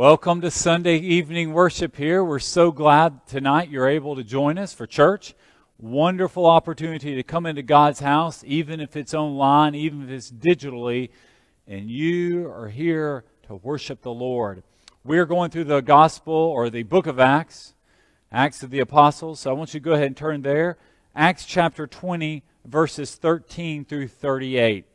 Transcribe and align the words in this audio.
Welcome 0.00 0.40
to 0.40 0.50
Sunday 0.50 0.96
evening 0.96 1.52
worship 1.52 1.94
here. 1.94 2.24
We're 2.24 2.38
so 2.38 2.72
glad 2.72 3.26
tonight 3.26 3.68
you're 3.68 3.86
able 3.86 4.16
to 4.16 4.24
join 4.24 4.56
us 4.56 4.72
for 4.72 4.86
church. 4.86 5.34
Wonderful 5.78 6.46
opportunity 6.46 7.16
to 7.16 7.22
come 7.22 7.44
into 7.44 7.60
God's 7.60 8.00
house, 8.00 8.42
even 8.46 8.80
if 8.80 8.96
it's 8.96 9.12
online, 9.12 9.74
even 9.74 10.04
if 10.04 10.08
it's 10.08 10.30
digitally, 10.30 11.10
and 11.66 11.90
you 11.90 12.50
are 12.50 12.68
here 12.68 13.24
to 13.48 13.56
worship 13.56 14.00
the 14.00 14.10
Lord. 14.10 14.62
We're 15.04 15.26
going 15.26 15.50
through 15.50 15.64
the 15.64 15.82
gospel 15.82 16.32
or 16.32 16.70
the 16.70 16.84
book 16.84 17.06
of 17.06 17.20
Acts, 17.20 17.74
Acts 18.32 18.62
of 18.62 18.70
the 18.70 18.80
Apostles. 18.80 19.40
So 19.40 19.50
I 19.50 19.52
want 19.52 19.74
you 19.74 19.80
to 19.80 19.84
go 19.84 19.92
ahead 19.92 20.06
and 20.06 20.16
turn 20.16 20.40
there. 20.40 20.78
Acts 21.14 21.44
chapter 21.44 21.86
20, 21.86 22.42
verses 22.64 23.16
13 23.16 23.84
through 23.84 24.08
38. 24.08 24.86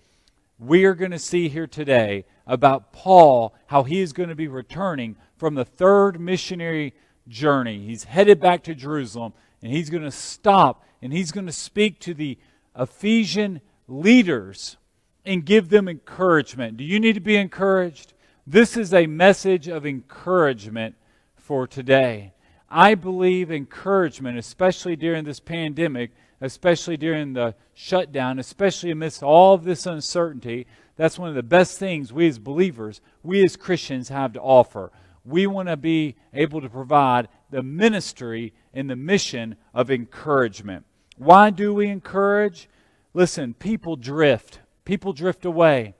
We 0.58 0.84
are 0.86 0.96
going 0.96 1.12
to 1.12 1.20
see 1.20 1.48
here 1.48 1.68
today 1.68 2.26
about 2.48 2.92
Paul, 2.92 3.56
how 3.68 3.84
he 3.84 4.00
is 4.02 4.14
going 4.14 4.30
to 4.30 4.36
be 4.36 4.48
returning 4.48 5.16
from 5.38 5.56
the 5.56 5.66
third 5.66 6.20
missionary 6.20 6.94
journey. 7.28 7.86
He's 7.86 8.04
headed 8.04 8.40
back 8.40 8.64
to 8.64 8.76
Jerusalem, 8.76 9.34
and 9.62 9.72
he's 9.72 9.90
going 9.90 10.04
to 10.04 10.12
stop 10.12 10.84
and 11.02 11.14
he's 11.14 11.32
going 11.32 11.46
to 11.46 11.52
speak 11.52 12.00
to 12.00 12.14
the 12.14 12.38
Ephesian 12.76 13.62
leaders 13.88 14.78
and 15.24 15.46
give 15.46 15.70
them 15.70 15.88
encouragement. 15.88 16.78
Do 16.78 16.84
you 16.84 17.00
need 17.00 17.14
to 17.14 17.20
be 17.20 17.36
encouraged? 17.36 18.14
This 18.48 18.76
is 18.76 18.94
a 18.94 19.06
message 19.06 19.68
of 19.68 19.86
encouragement 19.86 20.96
for 21.36 21.68
today. 21.68 22.34
I 22.70 22.96
believe 22.96 23.52
encouragement, 23.52 24.38
especially 24.38 24.96
during 24.96 25.26
this 25.26 25.40
pandemic, 25.40 26.12
especially 26.42 26.98
during 26.98 27.34
the 27.34 27.56
shutdown, 27.74 28.40
especially 28.40 28.92
amidst 28.92 29.24
all 29.24 29.54
of 29.54 29.64
this 29.64 29.86
uncertainty, 29.86 30.66
that's 30.96 31.20
one 31.20 31.30
of 31.30 31.36
the 31.36 31.44
best 31.44 31.78
things 31.78 32.14
we 32.14 32.28
as 32.28 32.40
believers, 32.40 33.02
we 33.24 33.44
as 33.44 33.56
Christians 33.56 34.10
have 34.10 34.34
to 34.34 34.42
offer. 34.42 34.92
We 35.26 35.48
want 35.48 35.70
to 35.70 35.78
be 35.78 36.16
able 36.34 36.62
to 36.62 36.70
provide 36.70 37.28
the 37.50 37.64
ministry 37.64 38.54
and 38.74 38.90
the 38.90 38.96
mission 38.96 39.56
of 39.74 39.90
encouragement. 39.90 40.86
Why 41.18 41.50
do 41.50 41.74
we 41.74 41.88
encourage? 41.88 42.70
Listen, 43.14 43.54
people 43.54 43.96
drift. 43.96 44.60
People 44.84 45.14
drift 45.14 45.46
away. 45.46 45.96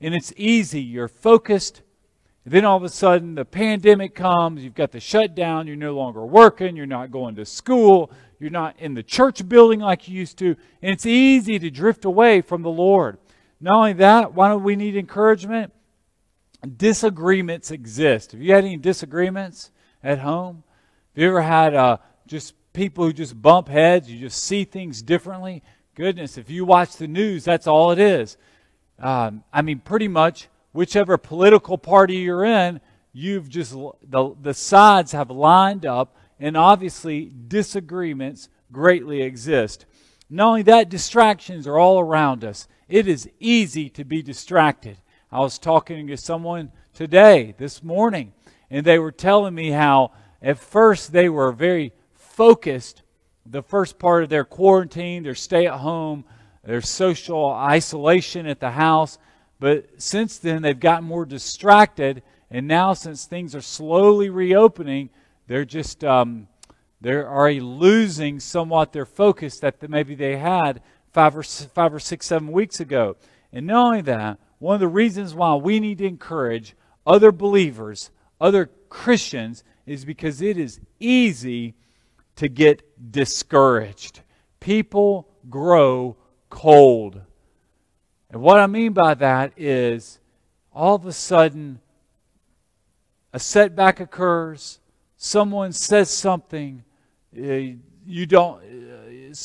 And 0.00 0.14
it's 0.14 0.32
easy. 0.36 0.80
You're 0.80 1.08
focused. 1.08 1.82
then 2.44 2.64
all 2.64 2.76
of 2.76 2.84
a 2.84 2.88
sudden, 2.88 3.34
the 3.34 3.44
pandemic 3.44 4.14
comes. 4.14 4.62
You've 4.62 4.74
got 4.74 4.92
the 4.92 5.00
shutdown. 5.00 5.66
You're 5.66 5.76
no 5.76 5.96
longer 5.96 6.24
working. 6.24 6.76
You're 6.76 6.86
not 6.86 7.10
going 7.10 7.34
to 7.36 7.44
school. 7.44 8.12
You're 8.38 8.50
not 8.50 8.76
in 8.78 8.94
the 8.94 9.02
church 9.02 9.48
building 9.48 9.80
like 9.80 10.06
you 10.06 10.16
used 10.16 10.38
to. 10.38 10.56
And 10.82 10.92
it's 10.92 11.06
easy 11.06 11.58
to 11.58 11.70
drift 11.70 12.04
away 12.04 12.42
from 12.42 12.62
the 12.62 12.70
Lord. 12.70 13.18
Not 13.60 13.76
only 13.76 13.92
that, 13.94 14.34
why 14.34 14.50
do 14.50 14.58
we 14.58 14.76
need 14.76 14.96
encouragement? 14.96 15.72
Disagreements 16.76 17.70
exist. 17.70 18.32
Have 18.32 18.40
you 18.40 18.52
had 18.52 18.64
any 18.64 18.76
disagreements 18.76 19.70
at 20.02 20.18
home? 20.18 20.62
Have 21.14 21.22
you 21.22 21.28
ever 21.28 21.42
had 21.42 21.74
uh, 21.74 21.98
just 22.26 22.54
people 22.72 23.04
who 23.04 23.12
just 23.12 23.40
bump 23.40 23.68
heads? 23.68 24.10
You 24.10 24.18
just 24.18 24.42
see 24.42 24.64
things 24.64 25.02
differently? 25.02 25.62
Goodness, 25.94 26.36
if 26.36 26.50
you 26.50 26.64
watch 26.64 26.96
the 26.96 27.08
news, 27.08 27.44
that's 27.44 27.66
all 27.66 27.90
it 27.90 27.98
is. 27.98 28.36
Um, 28.98 29.44
I 29.52 29.62
mean, 29.62 29.78
pretty 29.78 30.08
much 30.08 30.48
whichever 30.72 31.16
political 31.16 31.78
party 31.78 32.16
you're 32.16 32.44
in, 32.44 32.80
you've 33.12 33.48
just 33.48 33.72
the 34.02 34.34
the 34.40 34.54
sides 34.54 35.12
have 35.12 35.30
lined 35.30 35.86
up, 35.86 36.16
and 36.38 36.56
obviously 36.56 37.32
disagreements 37.48 38.48
greatly 38.70 39.22
exist. 39.22 39.86
Not 40.28 40.48
only 40.48 40.62
that, 40.62 40.90
distractions 40.90 41.66
are 41.66 41.78
all 41.78 41.98
around 41.98 42.44
us. 42.44 42.68
It 42.88 43.08
is 43.08 43.28
easy 43.40 43.88
to 43.90 44.04
be 44.04 44.22
distracted. 44.22 44.98
I 45.32 45.40
was 45.40 45.58
talking 45.58 46.06
to 46.06 46.16
someone 46.16 46.70
today, 46.94 47.54
this 47.58 47.82
morning, 47.82 48.32
and 48.70 48.86
they 48.86 49.00
were 49.00 49.10
telling 49.10 49.56
me 49.56 49.70
how 49.70 50.12
at 50.40 50.58
first 50.58 51.10
they 51.10 51.28
were 51.28 51.50
very 51.50 51.92
focused 52.14 53.02
the 53.44 53.62
first 53.62 53.98
part 53.98 54.22
of 54.22 54.28
their 54.28 54.44
quarantine, 54.44 55.24
their 55.24 55.34
stay 55.34 55.66
at 55.66 55.78
home, 55.78 56.24
their 56.64 56.80
social 56.80 57.50
isolation 57.50 58.46
at 58.46 58.60
the 58.60 58.70
house. 58.70 59.18
But 59.58 60.00
since 60.00 60.38
then, 60.38 60.62
they've 60.62 60.78
gotten 60.78 61.08
more 61.08 61.24
distracted, 61.24 62.22
and 62.50 62.68
now 62.68 62.92
since 62.92 63.24
things 63.24 63.56
are 63.56 63.60
slowly 63.60 64.30
reopening, 64.30 65.10
they're 65.48 65.64
just 65.64 66.04
um, 66.04 66.46
they're 67.00 67.28
already 67.28 67.60
losing 67.60 68.38
somewhat 68.40 68.92
their 68.92 69.06
focus 69.06 69.58
that 69.60 69.88
maybe 69.88 70.14
they 70.14 70.36
had 70.36 70.82
five 71.16 71.34
or, 71.34 71.42
five 71.42 71.94
or 71.94 71.98
six, 71.98 72.26
seven 72.26 72.52
weeks 72.52 72.78
ago. 72.78 73.16
And 73.50 73.66
not 73.66 73.86
only 73.86 74.02
that, 74.02 74.38
one 74.58 74.74
of 74.74 74.80
the 74.80 74.86
reasons 74.86 75.34
why 75.34 75.54
we 75.54 75.80
need 75.80 75.96
to 75.96 76.06
encourage 76.06 76.76
other 77.06 77.32
believers, 77.32 78.10
other 78.38 78.68
Christians, 78.90 79.64
is 79.86 80.04
because 80.04 80.42
it 80.42 80.58
is 80.58 80.78
easy 81.00 81.74
to 82.34 82.48
get 82.48 82.82
discouraged. 83.12 84.20
People 84.60 85.26
grow 85.48 86.18
cold. 86.50 87.22
And 88.30 88.42
what 88.42 88.60
I 88.60 88.66
mean 88.66 88.92
by 88.92 89.14
that 89.14 89.54
is 89.56 90.18
all 90.70 90.96
of 90.96 91.06
a 91.06 91.14
sudden 91.14 91.80
a 93.32 93.38
setback 93.38 94.00
occurs, 94.00 94.80
someone 95.16 95.72
says 95.72 96.10
something, 96.10 96.84
uh, 97.34 97.40
you 98.04 98.26
don't. 98.26 98.60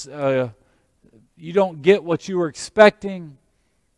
Uh, 0.10 0.12
uh 0.12 0.50
you 1.42 1.54
don't 1.54 1.82
get 1.82 2.04
what 2.04 2.30
you 2.30 2.38
were 2.38 2.48
expecting, 2.48 3.36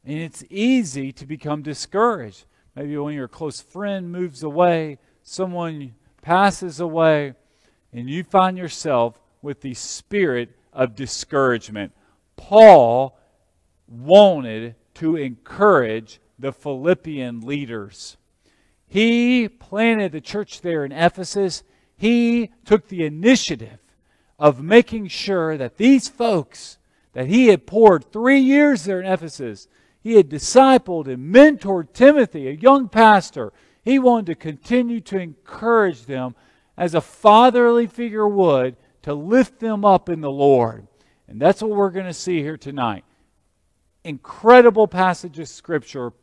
and 0.05 0.17
it's 0.17 0.45
easy 0.49 1.11
to 1.11 1.25
become 1.25 1.61
discouraged. 1.61 2.45
Maybe 2.73 2.95
when 2.95 3.15
your 3.15 3.27
close 3.27 3.59
friend 3.59 4.09
moves 4.09 4.43
away, 4.43 4.97
someone 5.23 5.93
passes 6.21 6.79
away, 6.79 7.33
and 7.91 8.09
you 8.09 8.23
find 8.23 8.57
yourself 8.57 9.19
with 9.41 9.59
the 9.59 9.73
spirit 9.73 10.51
of 10.71 10.95
discouragement. 10.95 11.91
Paul 12.37 13.19
wanted 13.89 14.75
to 14.95 15.17
encourage 15.17 16.21
the 16.39 16.53
Philippian 16.53 17.41
leaders. 17.41 18.15
He 18.87 19.49
planted 19.49 20.13
the 20.13 20.21
church 20.21 20.61
there 20.61 20.85
in 20.85 20.93
Ephesus. 20.93 21.63
He 21.97 22.51
took 22.63 22.87
the 22.87 23.05
initiative 23.05 23.79
of 24.39 24.63
making 24.63 25.09
sure 25.09 25.57
that 25.57 25.75
these 25.75 26.07
folks 26.07 26.77
that 27.13 27.27
he 27.27 27.47
had 27.47 27.65
poured 27.65 28.11
three 28.11 28.39
years 28.39 28.83
there 28.83 28.99
in 28.99 29.11
Ephesus. 29.11 29.67
He 30.01 30.15
had 30.15 30.29
discipled 30.29 31.07
and 31.07 31.33
mentored 31.33 31.93
Timothy, 31.93 32.47
a 32.47 32.51
young 32.51 32.89
pastor. 32.89 33.53
He 33.83 33.99
wanted 33.99 34.25
to 34.27 34.35
continue 34.35 34.99
to 35.01 35.19
encourage 35.19 36.05
them 36.05 36.35
as 36.77 36.93
a 36.93 37.01
fatherly 37.01 37.87
figure 37.87 38.27
would 38.27 38.75
to 39.03 39.13
lift 39.13 39.59
them 39.59 39.85
up 39.85 40.09
in 40.09 40.21
the 40.21 40.31
Lord. 40.31 40.87
And 41.27 41.39
that's 41.39 41.61
what 41.61 41.71
we're 41.71 41.89
going 41.89 42.05
to 42.05 42.13
see 42.13 42.41
here 42.41 42.57
tonight. 42.57 43.05
Incredible 44.03 44.87
passage 44.87 45.39
of 45.39 45.47
Scripture. 45.47 46.13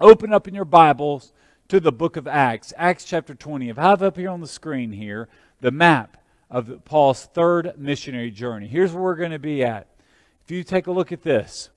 Open 0.00 0.32
up 0.32 0.48
in 0.48 0.54
your 0.54 0.64
Bibles 0.64 1.32
to 1.68 1.80
the 1.80 1.92
book 1.92 2.16
of 2.16 2.26
Acts, 2.26 2.72
Acts 2.76 3.04
chapter 3.04 3.34
20. 3.34 3.70
I 3.70 3.74
have 3.74 4.02
up 4.02 4.16
here 4.16 4.30
on 4.30 4.40
the 4.40 4.46
screen 4.46 4.92
here 4.92 5.28
the 5.60 5.70
map 5.70 6.22
of 6.50 6.84
Paul's 6.84 7.24
third 7.24 7.74
missionary 7.78 8.30
journey. 8.30 8.66
Here's 8.66 8.92
where 8.92 9.02
we're 9.02 9.16
going 9.16 9.30
to 9.30 9.38
be 9.38 9.64
at. 9.64 9.88
If 10.44 10.50
you 10.50 10.62
take 10.62 10.86
a 10.86 10.92
look 10.92 11.10
at 11.10 11.22
this, 11.22 11.70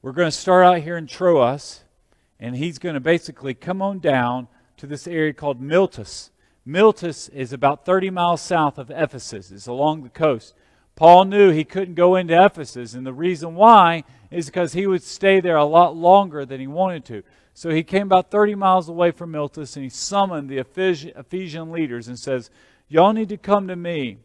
we're 0.00 0.12
going 0.12 0.28
to 0.28 0.36
start 0.36 0.64
out 0.64 0.82
here 0.82 0.96
in 0.96 1.08
Troas, 1.08 1.82
and 2.38 2.56
he's 2.56 2.78
going 2.78 2.94
to 2.94 3.00
basically 3.00 3.52
come 3.52 3.82
on 3.82 3.98
down 3.98 4.46
to 4.76 4.86
this 4.86 5.08
area 5.08 5.32
called 5.32 5.60
Miletus. 5.60 6.30
Miletus 6.64 7.28
is 7.30 7.52
about 7.52 7.84
30 7.84 8.10
miles 8.10 8.40
south 8.40 8.78
of 8.78 8.92
Ephesus, 8.92 9.50
it's 9.50 9.66
along 9.66 10.04
the 10.04 10.08
coast. 10.08 10.54
Paul 10.94 11.24
knew 11.24 11.50
he 11.50 11.64
couldn't 11.64 11.94
go 11.94 12.14
into 12.14 12.44
Ephesus, 12.44 12.94
and 12.94 13.04
the 13.04 13.12
reason 13.12 13.56
why 13.56 14.04
is 14.30 14.46
because 14.46 14.74
he 14.74 14.86
would 14.86 15.02
stay 15.02 15.40
there 15.40 15.56
a 15.56 15.64
lot 15.64 15.96
longer 15.96 16.46
than 16.46 16.60
he 16.60 16.68
wanted 16.68 17.04
to. 17.06 17.24
So 17.54 17.70
he 17.70 17.82
came 17.82 18.06
about 18.06 18.30
30 18.30 18.54
miles 18.54 18.88
away 18.88 19.10
from 19.10 19.32
Miletus 19.32 19.74
and 19.74 19.82
he 19.82 19.90
summoned 19.90 20.48
the 20.48 20.58
Ephesian 20.58 21.72
leaders 21.72 22.06
and 22.06 22.18
says, 22.18 22.50
Y'all 22.86 23.12
need 23.12 23.30
to 23.30 23.36
come 23.36 23.66
to 23.66 23.74
me. 23.74 24.18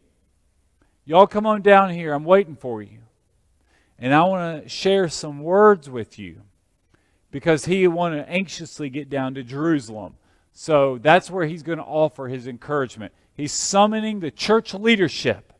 Y'all 1.04 1.26
come 1.26 1.46
on 1.46 1.62
down 1.62 1.90
here. 1.90 2.12
I'm 2.12 2.24
waiting 2.24 2.54
for 2.54 2.80
you. 2.80 2.98
And 4.00 4.14
I 4.14 4.24
want 4.24 4.62
to 4.62 4.68
share 4.68 5.08
some 5.10 5.40
words 5.40 5.90
with 5.90 6.18
you 6.18 6.40
because 7.30 7.66
he 7.66 7.86
want 7.86 8.14
to 8.14 8.28
anxiously 8.28 8.88
get 8.88 9.10
down 9.10 9.34
to 9.34 9.42
Jerusalem. 9.42 10.14
So 10.54 10.98
that's 10.98 11.30
where 11.30 11.46
he's 11.46 11.62
going 11.62 11.78
to 11.78 11.84
offer 11.84 12.26
his 12.26 12.46
encouragement. 12.46 13.12
He's 13.34 13.52
summoning 13.52 14.20
the 14.20 14.30
church 14.30 14.72
leadership, 14.72 15.52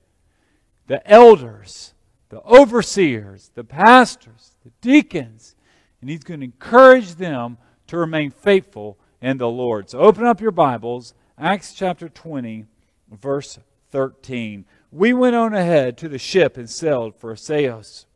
the 0.87 1.08
elders, 1.08 1.92
the 2.31 2.42
overseers, 2.42 3.50
the 3.54 3.64
pastors, 3.64 4.56
the 4.64 4.72
deacons, 4.81 5.54
and 6.00 6.08
he's 6.08 6.25
going 6.25 6.40
to 6.40 6.46
encourage 6.46 7.16
them 7.16 7.58
to 7.88 7.98
remain 7.98 8.31
faithful 8.31 8.98
in 9.20 9.37
the 9.37 9.48
Lord. 9.48 9.90
So 9.90 9.98
open 9.98 10.25
up 10.25 10.40
your 10.40 10.50
Bibles, 10.50 11.12
Acts 11.38 11.75
chapter 11.75 12.08
20, 12.08 12.64
verse 13.10 13.58
13. 13.90 14.64
We 14.90 15.12
went 15.12 15.37
on 15.37 15.52
ahead 15.52 15.98
to 15.98 16.08
the 16.08 16.19
ship 16.19 16.56
and 16.56 16.69
sailed 16.69 17.14
for 17.16 17.32
Assos 17.32 18.06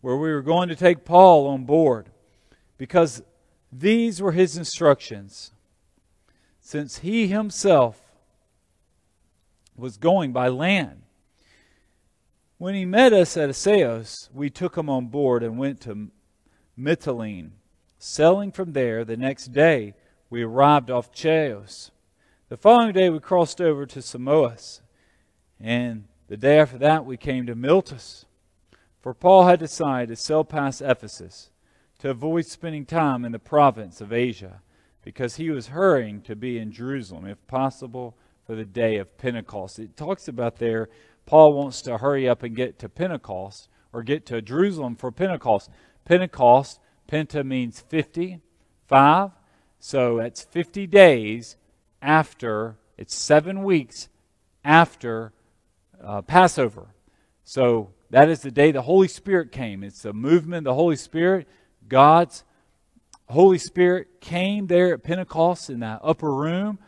where 0.00 0.16
we 0.16 0.32
were 0.32 0.42
going 0.42 0.68
to 0.68 0.76
take 0.76 1.04
Paul 1.04 1.46
on 1.46 1.64
board 1.64 2.10
because 2.78 3.22
these 3.72 4.20
were 4.22 4.32
his 4.32 4.56
instructions. 4.56 5.52
since 6.66 6.98
he 6.98 7.28
himself 7.28 8.02
was 9.76 9.96
going 9.96 10.32
by 10.32 10.48
land. 10.48 11.00
When 12.58 12.74
he 12.74 12.84
met 12.84 13.12
us 13.12 13.36
at 13.36 13.48
Assos, 13.48 14.28
we 14.34 14.50
took 14.50 14.76
him 14.76 14.90
on 14.90 15.06
board 15.06 15.44
and 15.44 15.58
went 15.58 15.80
to 15.82 16.08
Mytilene. 16.76 17.50
Sailing 18.00 18.50
from 18.50 18.72
there, 18.72 19.04
the 19.04 19.16
next 19.16 19.52
day 19.52 19.94
we 20.28 20.42
arrived 20.42 20.90
off 20.90 21.14
Chios. 21.14 21.92
The 22.48 22.56
following 22.56 22.92
day 22.92 23.10
we 23.10 23.20
crossed 23.20 23.60
over 23.60 23.86
to 23.86 24.02
Samos, 24.02 24.82
and 25.60 26.06
the 26.26 26.36
day 26.36 26.58
after 26.58 26.78
that 26.78 27.04
we 27.06 27.16
came 27.16 27.46
to 27.46 27.54
Miletus. 27.54 28.25
For 29.06 29.14
Paul 29.14 29.46
had 29.46 29.60
decided 29.60 30.08
to 30.08 30.16
sail 30.16 30.42
past 30.42 30.82
Ephesus 30.82 31.50
to 32.00 32.10
avoid 32.10 32.44
spending 32.46 32.84
time 32.84 33.24
in 33.24 33.30
the 33.30 33.38
province 33.38 34.00
of 34.00 34.12
Asia, 34.12 34.62
because 35.04 35.36
he 35.36 35.48
was 35.48 35.68
hurrying 35.68 36.22
to 36.22 36.34
be 36.34 36.58
in 36.58 36.72
Jerusalem, 36.72 37.24
if 37.24 37.46
possible, 37.46 38.16
for 38.44 38.56
the 38.56 38.64
day 38.64 38.96
of 38.96 39.16
Pentecost. 39.16 39.78
It 39.78 39.96
talks 39.96 40.26
about 40.26 40.56
there, 40.56 40.88
Paul 41.24 41.52
wants 41.52 41.82
to 41.82 41.98
hurry 41.98 42.28
up 42.28 42.42
and 42.42 42.56
get 42.56 42.80
to 42.80 42.88
Pentecost, 42.88 43.68
or 43.92 44.02
get 44.02 44.26
to 44.26 44.42
Jerusalem 44.42 44.96
for 44.96 45.12
Pentecost. 45.12 45.70
Pentecost, 46.04 46.80
Penta 47.08 47.46
means 47.46 47.78
50, 47.78 48.40
5. 48.88 49.30
So 49.78 50.18
it's 50.18 50.42
50 50.42 50.88
days 50.88 51.54
after, 52.02 52.74
it's 52.98 53.14
seven 53.14 53.62
weeks 53.62 54.08
after 54.64 55.32
uh, 56.02 56.22
Passover. 56.22 56.88
So 57.44 57.92
that 58.16 58.30
is 58.30 58.40
the 58.40 58.50
day 58.50 58.72
the 58.72 58.80
Holy 58.80 59.08
Spirit 59.08 59.52
came. 59.52 59.84
It's 59.84 60.06
a 60.06 60.12
movement 60.14 60.64
the 60.64 60.72
Holy 60.72 60.96
Spirit. 60.96 61.46
God's 61.86 62.44
Holy 63.28 63.58
Spirit 63.58 64.22
came 64.22 64.68
there 64.68 64.94
at 64.94 65.02
Pentecost 65.02 65.68
in 65.68 65.80
that 65.80 66.00
upper 66.02 66.32
room, 66.32 66.78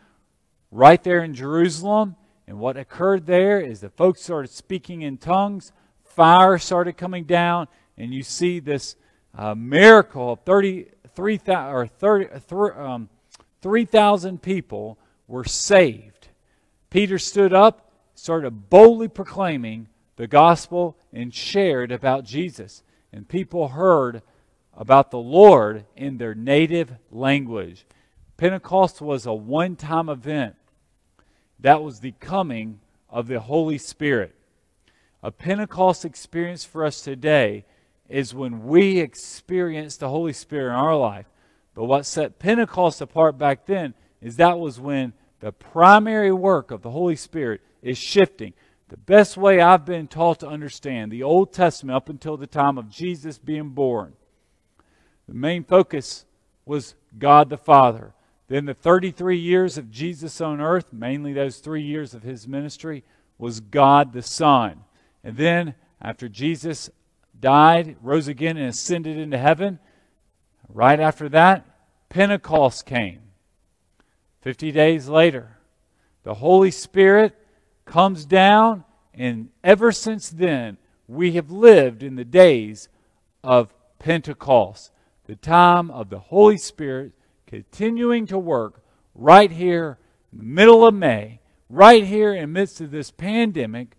right 0.71 1.03
there 1.03 1.23
in 1.23 1.35
Jerusalem. 1.35 2.15
And 2.47 2.57
what 2.57 2.77
occurred 2.77 3.27
there 3.27 3.61
is 3.61 3.79
the 3.79 3.91
folks 3.91 4.23
started 4.23 4.49
speaking 4.49 5.03
in 5.03 5.19
tongues, 5.19 5.71
fire 6.03 6.57
started 6.57 6.97
coming 6.97 7.25
down, 7.25 7.67
and 7.95 8.11
you 8.11 8.23
see 8.23 8.59
this 8.59 8.95
uh, 9.37 9.53
miracle 9.53 10.31
of 10.33 10.39
33,000 10.45 11.71
or 11.71 11.85
30, 11.85 12.25
um, 12.75 13.07
3,000 13.61 14.41
people 14.41 14.97
were 15.27 15.45
saved. 15.45 16.29
Peter 16.89 17.19
stood 17.19 17.53
up, 17.53 17.91
started 18.15 18.71
boldly 18.71 19.07
proclaiming 19.07 19.89
the 20.19 20.27
gospel, 20.27 20.97
and 21.13 21.33
shared 21.33 21.93
about 21.93 22.25
Jesus. 22.25 22.83
And 23.13 23.25
people 23.25 23.69
heard 23.69 24.21
about 24.73 25.11
the 25.11 25.17
Lord 25.17 25.85
in 25.95 26.17
their 26.17 26.35
native 26.35 26.91
language. 27.09 27.85
Pentecost 28.35 28.99
was 28.99 29.25
a 29.25 29.33
one 29.33 29.77
time 29.77 30.09
event. 30.09 30.57
That 31.61 31.81
was 31.81 32.01
the 32.01 32.11
coming 32.19 32.81
of 33.09 33.27
the 33.27 33.39
Holy 33.39 33.77
Spirit. 33.77 34.35
A 35.23 35.31
Pentecost 35.31 36.03
experience 36.03 36.65
for 36.65 36.83
us 36.83 36.99
today 36.99 37.63
is 38.09 38.33
when 38.33 38.67
we 38.67 38.99
experience 38.99 39.95
the 39.95 40.09
Holy 40.09 40.33
Spirit 40.33 40.71
in 40.71 40.75
our 40.75 40.97
life. 40.97 41.27
But 41.73 41.85
what 41.85 42.05
set 42.05 42.39
Pentecost 42.39 42.99
apart 42.99 43.37
back 43.37 43.67
then 43.67 43.93
is 44.21 44.35
that 44.35 44.59
was 44.59 44.81
when 44.81 45.13
the 45.39 45.53
primary 45.53 46.33
work 46.33 46.71
of 46.71 46.81
the 46.81 46.91
Holy 46.91 47.15
Spirit 47.15 47.61
is 47.81 47.97
shifting. 47.97 48.51
The 48.89 48.97
best 48.97 49.37
way 49.37 49.61
I've 49.61 49.85
been 49.85 50.07
taught 50.07 50.39
to 50.39 50.47
understand 50.47 51.11
the 51.11 51.21
Old 51.21 51.53
Testament 51.53 51.95
up 51.95 52.09
until 52.09 52.37
the 52.37 52.47
time 52.47 52.79
of 52.79 52.89
Jesus 52.89 53.37
being 53.37 53.69
born, 53.69 54.13
the 55.27 55.35
main 55.35 55.63
focus 55.63 56.25
was 56.65 56.95
God 57.17 57.51
the 57.51 57.57
Father. 57.57 58.13
Then 58.47 58.65
the 58.65 58.73
33 58.73 59.37
years 59.37 59.77
of 59.77 59.91
Jesus 59.91 60.41
on 60.41 60.59
earth, 60.59 60.91
mainly 60.91 61.33
those 61.33 61.59
three 61.59 61.83
years 61.83 62.15
of 62.15 62.23
his 62.23 62.47
ministry, 62.47 63.03
was 63.37 63.59
God 63.59 64.11
the 64.11 64.23
Son. 64.23 64.79
And 65.23 65.37
then, 65.37 65.75
after 66.01 66.27
Jesus 66.27 66.89
died, 67.39 67.95
rose 68.01 68.27
again, 68.27 68.57
and 68.57 68.69
ascended 68.69 69.17
into 69.17 69.37
heaven. 69.37 69.77
Right 70.67 70.99
after 70.99 71.29
that, 71.29 71.63
Pentecost 72.09 72.87
came. 72.87 73.21
Fifty 74.41 74.71
days 74.71 75.07
later, 75.07 75.57
the 76.23 76.35
Holy 76.35 76.71
Spirit 76.71 77.35
comes 77.89 78.23
down, 78.23 78.83
and 79.13 79.49
ever 79.63 79.91
since 79.91 80.29
then, 80.29 80.77
we 81.07 81.33
have 81.33 81.49
lived 81.49 82.03
in 82.03 82.15
the 82.15 82.23
days 82.23 82.87
of 83.43 83.73
Pentecost, 83.97 84.91
the 85.25 85.35
time 85.35 85.89
of 85.89 86.09
the 86.09 86.19
Holy 86.19 86.57
Spirit 86.57 87.13
continuing 87.47 88.27
to 88.27 88.37
work 88.37 88.83
right 89.15 89.51
here 89.51 89.97
in 90.31 90.37
the 90.37 90.43
middle 90.43 90.85
of 90.85 90.93
May, 90.93 91.39
right 91.67 92.05
here 92.05 92.33
in 92.33 92.41
the 92.41 92.47
midst 92.47 92.79
of 92.79 92.91
this 92.91 93.09
pandemic, 93.09 93.97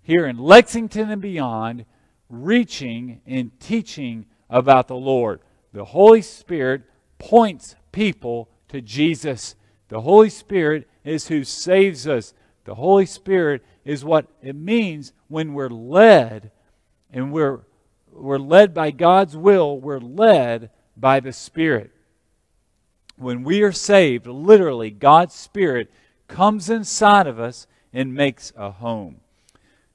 here 0.00 0.24
in 0.24 0.38
Lexington 0.38 1.10
and 1.10 1.20
beyond, 1.20 1.84
reaching 2.28 3.20
and 3.26 3.58
teaching 3.58 4.26
about 4.48 4.86
the 4.86 4.94
Lord. 4.94 5.40
The 5.72 5.86
Holy 5.86 6.22
Spirit 6.22 6.82
points 7.18 7.74
people 7.90 8.48
to 8.68 8.80
Jesus. 8.80 9.56
The 9.88 10.00
Holy 10.00 10.30
Spirit 10.30 10.88
is 11.04 11.26
who 11.26 11.42
saves 11.42 12.06
us. 12.06 12.34
The 12.64 12.74
Holy 12.74 13.06
Spirit 13.06 13.62
is 13.84 14.04
what 14.04 14.26
it 14.42 14.54
means 14.54 15.12
when 15.28 15.54
we're 15.54 15.68
led 15.68 16.50
and 17.12 17.32
we're, 17.32 17.60
we're 18.12 18.38
led 18.38 18.72
by 18.72 18.90
God's 18.90 19.36
will, 19.36 19.78
we're 19.78 19.98
led 19.98 20.70
by 20.96 21.20
the 21.20 21.32
Spirit. 21.32 21.90
When 23.16 23.42
we 23.42 23.62
are 23.62 23.72
saved, 23.72 24.26
literally, 24.26 24.90
God's 24.90 25.34
Spirit 25.34 25.90
comes 26.28 26.70
inside 26.70 27.26
of 27.26 27.38
us 27.38 27.66
and 27.92 28.14
makes 28.14 28.52
a 28.56 28.70
home. 28.70 29.20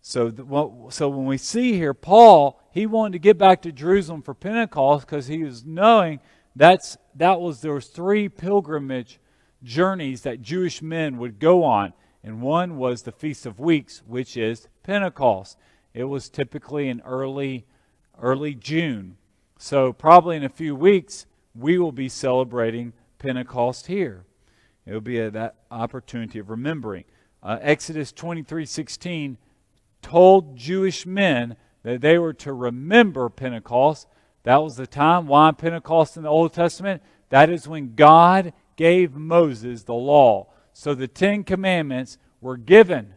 So, 0.02 0.30
the, 0.30 0.46
so 0.90 1.10
when 1.10 1.26
we 1.26 1.38
see 1.38 1.74
here, 1.74 1.94
Paul, 1.94 2.62
he 2.72 2.86
wanted 2.86 3.14
to 3.14 3.20
get 3.20 3.38
back 3.38 3.62
to 3.64 3.72
Jerusalem 3.72 4.22
for 4.22 4.34
Pentecost 4.34 5.06
because 5.06 5.28
he 5.28 5.44
was 5.44 5.66
knowing 5.66 6.20
that's 6.56 6.98
that 7.16 7.42
was 7.42 7.62
there 7.62 7.74
was 7.74 7.88
three 7.88 8.30
pilgrimage 8.30 9.20
journeys 9.64 10.22
that 10.22 10.42
Jewish 10.42 10.82
men 10.82 11.18
would 11.18 11.40
go 11.40 11.64
on, 11.64 11.94
and 12.28 12.42
one 12.42 12.76
was 12.76 13.04
the 13.04 13.14
Feast 13.14 13.46
of 13.46 13.58
Weeks, 13.58 14.04
which 14.06 14.36
is 14.36 14.68
Pentecost. 14.84 15.58
It 15.94 16.04
was 16.04 16.28
typically 16.28 16.90
in 16.90 17.00
early 17.06 17.66
early 18.22 18.54
June. 18.54 19.16
So 19.58 19.94
probably 19.94 20.36
in 20.36 20.44
a 20.44 20.50
few 20.50 20.76
weeks 20.76 21.26
we 21.56 21.80
will 21.80 21.94
be 21.94 22.10
celebrating 22.10 22.92
Pentecost 23.18 23.88
here. 23.88 24.26
It 24.86 24.92
will 24.92 25.00
be 25.00 25.20
a, 25.20 25.32
that 25.32 25.56
opportunity 25.72 26.38
of 26.38 26.50
remembering. 26.50 27.06
Uh, 27.42 27.60
Exodus 27.62 28.12
twenty 28.12 28.44
three 28.44 28.66
sixteen 28.66 29.38
told 30.02 30.58
Jewish 30.58 31.06
men 31.06 31.56
that 31.84 32.02
they 32.02 32.18
were 32.18 32.34
to 32.34 32.52
remember 32.52 33.30
Pentecost. 33.30 34.06
That 34.44 34.62
was 34.62 34.76
the 34.76 34.86
time. 34.86 35.28
Why 35.28 35.54
Pentecost 35.54 36.18
in 36.18 36.24
the 36.24 36.30
Old 36.30 36.52
Testament? 36.52 37.02
That 37.30 37.50
is 37.50 37.70
when 37.70 37.96
God 37.96 38.52
gave 38.76 39.16
Moses 39.16 39.84
the 39.84 39.94
law. 39.94 40.50
So 40.74 40.94
the 40.94 41.08
Ten 41.08 41.44
Commandments 41.44 42.20
were 42.42 42.58
given 42.58 43.14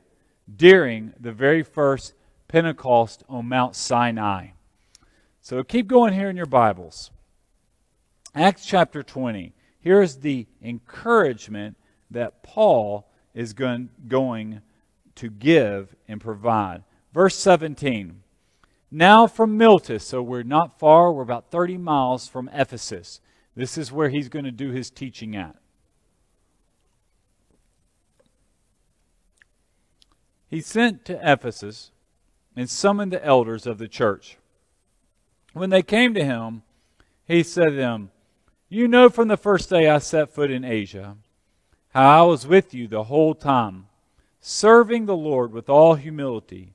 during 0.56 1.12
the 1.18 1.32
very 1.32 1.62
first 1.62 2.14
Pentecost 2.48 3.22
on 3.28 3.48
Mount 3.48 3.76
Sinai. 3.76 4.48
So 5.40 5.62
keep 5.62 5.86
going 5.86 6.12
here 6.12 6.28
in 6.28 6.36
your 6.36 6.46
Bibles. 6.46 7.10
Acts 8.34 8.64
chapter 8.64 9.02
20. 9.02 9.52
Here's 9.80 10.16
the 10.16 10.46
encouragement 10.62 11.76
that 12.10 12.42
Paul 12.42 13.08
is 13.34 13.52
going, 13.52 13.90
to 15.16 15.30
give 15.30 15.94
and 16.08 16.20
provide. 16.20 16.82
Verse 17.12 17.36
17. 17.36 18.22
Now 18.90 19.26
from 19.26 19.56
Miletus, 19.56 20.04
so 20.04 20.22
we're 20.22 20.42
not 20.42 20.78
far, 20.78 21.12
we're 21.12 21.22
about 21.22 21.50
30 21.50 21.78
miles 21.78 22.26
from 22.26 22.50
Ephesus. 22.52 23.20
This 23.54 23.78
is 23.78 23.92
where 23.92 24.08
he's 24.08 24.28
going 24.28 24.44
to 24.44 24.50
do 24.50 24.70
his 24.70 24.90
teaching 24.90 25.36
at. 25.36 25.56
He 30.50 30.60
sent 30.60 31.04
to 31.06 31.20
Ephesus 31.22 31.92
and 32.56 32.68
summoned 32.68 33.12
the 33.12 33.24
elders 33.24 33.66
of 33.66 33.78
the 33.78 33.88
church. 33.88 34.36
When 35.52 35.70
they 35.70 35.82
came 35.82 36.12
to 36.14 36.24
him, 36.24 36.62
he 37.26 37.42
said 37.42 37.70
to 37.70 37.76
them, 37.76 38.10
You 38.68 38.88
know 38.88 39.08
from 39.08 39.28
the 39.28 39.36
first 39.36 39.70
day 39.70 39.88
I 39.88 39.98
set 39.98 40.34
foot 40.34 40.50
in 40.50 40.64
Asia 40.64 41.16
how 41.90 42.24
I 42.24 42.26
was 42.26 42.46
with 42.46 42.74
you 42.74 42.88
the 42.88 43.04
whole 43.04 43.34
time 43.34 43.86
serving 44.40 45.06
the 45.06 45.16
Lord 45.16 45.52
with 45.52 45.68
all 45.68 45.94
humility, 45.94 46.74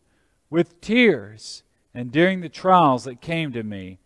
with 0.50 0.80
tears, 0.82 1.64
and 1.94 2.12
during 2.12 2.42
the 2.42 2.50
trials 2.50 3.06
that 3.06 3.22
came 3.22 3.52
to 3.54 3.64
me 3.64 3.98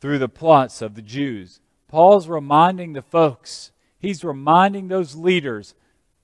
through 0.00 0.18
the 0.18 0.28
plots 0.28 0.80
of 0.80 0.94
the 0.94 1.02
Jews. 1.02 1.60
Paul's 1.88 2.28
reminding 2.28 2.92
the 2.92 3.02
folks, 3.02 3.72
he's 3.98 4.24
reminding 4.24 4.88
those 4.88 5.16
leaders, 5.16 5.74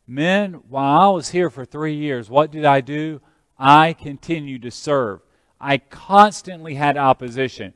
men, 0.08 0.54
while 0.68 1.10
I 1.10 1.12
was 1.12 1.30
here 1.30 1.50
for 1.50 1.64
three 1.64 1.94
years, 1.94 2.30
what 2.30 2.50
did 2.50 2.64
I 2.64 2.80
do? 2.80 3.20
I 3.58 3.92
continued 3.92 4.62
to 4.62 4.70
serve. 4.70 5.20
I 5.60 5.78
constantly 5.78 6.74
had 6.74 6.96
opposition. 6.96 7.74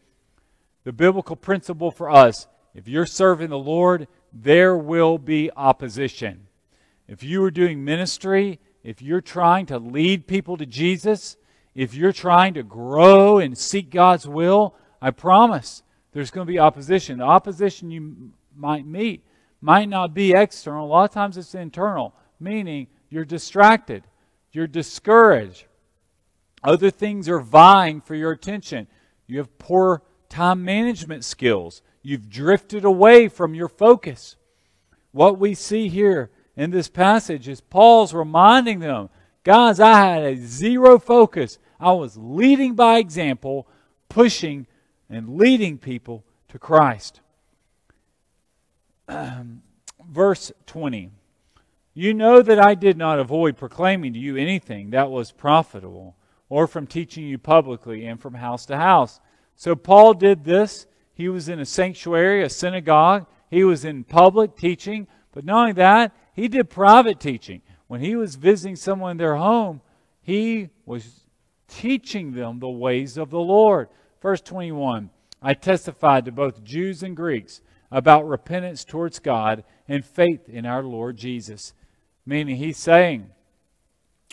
The 0.84 0.92
biblical 0.92 1.36
principle 1.36 1.90
for 1.90 2.10
us 2.10 2.46
if 2.74 2.88
you're 2.88 3.06
serving 3.06 3.50
the 3.50 3.58
Lord, 3.58 4.08
there 4.32 4.76
will 4.76 5.18
be 5.18 5.50
opposition. 5.56 6.46
If 7.06 7.22
you 7.22 7.44
are 7.44 7.50
doing 7.50 7.84
ministry, 7.84 8.60
if 8.82 9.02
you're 9.02 9.20
trying 9.20 9.66
to 9.66 9.78
lead 9.78 10.26
people 10.26 10.56
to 10.56 10.64
Jesus, 10.64 11.36
if 11.74 11.94
you're 11.94 12.12
trying 12.12 12.54
to 12.54 12.62
grow 12.62 13.38
and 13.38 13.56
seek 13.56 13.90
God's 13.90 14.26
will, 14.26 14.74
I 15.00 15.10
promise 15.10 15.82
there's 16.12 16.30
going 16.30 16.46
to 16.46 16.52
be 16.52 16.58
opposition. 16.58 17.18
The 17.18 17.24
opposition 17.24 17.90
you 17.90 18.32
might 18.56 18.86
meet 18.86 19.24
might 19.60 19.88
not 19.88 20.14
be 20.14 20.32
external. 20.32 20.86
A 20.86 20.88
lot 20.88 21.04
of 21.04 21.14
times 21.14 21.36
it's 21.36 21.54
internal, 21.54 22.14
meaning 22.42 22.88
you're 23.08 23.24
distracted, 23.24 24.04
you're 24.52 24.66
discouraged. 24.66 25.64
Other 26.64 26.90
things 26.90 27.28
are 27.28 27.40
vying 27.40 28.00
for 28.00 28.14
your 28.14 28.32
attention. 28.32 28.86
You 29.26 29.38
have 29.38 29.58
poor 29.58 30.02
time 30.28 30.64
management 30.64 31.24
skills. 31.24 31.82
You've 32.02 32.28
drifted 32.28 32.84
away 32.84 33.28
from 33.28 33.54
your 33.54 33.68
focus. 33.68 34.36
What 35.12 35.38
we 35.38 35.54
see 35.54 35.88
here 35.88 36.30
in 36.56 36.70
this 36.70 36.88
passage 36.88 37.48
is 37.48 37.60
Paul's 37.60 38.14
reminding 38.14 38.80
them 38.80 39.08
guys, 39.44 39.80
I 39.80 39.98
had 39.98 40.22
a 40.22 40.36
zero 40.36 40.98
focus. 40.98 41.58
I 41.80 41.92
was 41.92 42.16
leading 42.16 42.74
by 42.74 42.98
example, 42.98 43.66
pushing 44.08 44.66
and 45.10 45.36
leading 45.36 45.78
people 45.78 46.24
to 46.48 46.58
Christ. 46.58 47.20
verse 50.08 50.52
20. 50.66 51.10
You 51.94 52.14
know 52.14 52.40
that 52.40 52.58
I 52.58 52.74
did 52.74 52.96
not 52.96 53.18
avoid 53.18 53.56
proclaiming 53.56 54.14
to 54.14 54.18
you 54.18 54.36
anything 54.36 54.90
that 54.90 55.10
was 55.10 55.30
profitable, 55.30 56.16
or 56.48 56.66
from 56.66 56.86
teaching 56.86 57.24
you 57.26 57.38
publicly 57.38 58.06
and 58.06 58.20
from 58.20 58.34
house 58.34 58.64
to 58.66 58.76
house. 58.76 59.20
So 59.56 59.74
Paul 59.74 60.14
did 60.14 60.44
this. 60.44 60.86
He 61.14 61.28
was 61.28 61.48
in 61.48 61.60
a 61.60 61.66
sanctuary, 61.66 62.42
a 62.42 62.48
synagogue. 62.48 63.26
He 63.50 63.64
was 63.64 63.84
in 63.84 64.04
public 64.04 64.56
teaching. 64.56 65.06
But 65.32 65.44
not 65.44 65.60
only 65.60 65.72
that, 65.72 66.16
he 66.34 66.48
did 66.48 66.70
private 66.70 67.20
teaching. 67.20 67.62
When 67.86 68.00
he 68.00 68.16
was 68.16 68.36
visiting 68.36 68.76
someone 68.76 69.12
in 69.12 69.16
their 69.18 69.36
home, 69.36 69.82
he 70.22 70.70
was 70.86 71.20
teaching 71.68 72.32
them 72.32 72.58
the 72.58 72.70
ways 72.70 73.18
of 73.18 73.30
the 73.30 73.40
Lord. 73.40 73.88
Verse 74.20 74.40
21 74.40 75.10
I 75.42 75.54
testified 75.54 76.24
to 76.24 76.32
both 76.32 76.62
Jews 76.62 77.02
and 77.02 77.16
Greeks 77.16 77.60
about 77.90 78.26
repentance 78.26 78.84
towards 78.84 79.18
God 79.18 79.64
and 79.88 80.04
faith 80.04 80.48
in 80.48 80.64
our 80.64 80.82
Lord 80.82 81.16
Jesus. 81.16 81.74
Meaning, 82.24 82.56
he's 82.56 82.78
saying, 82.78 83.30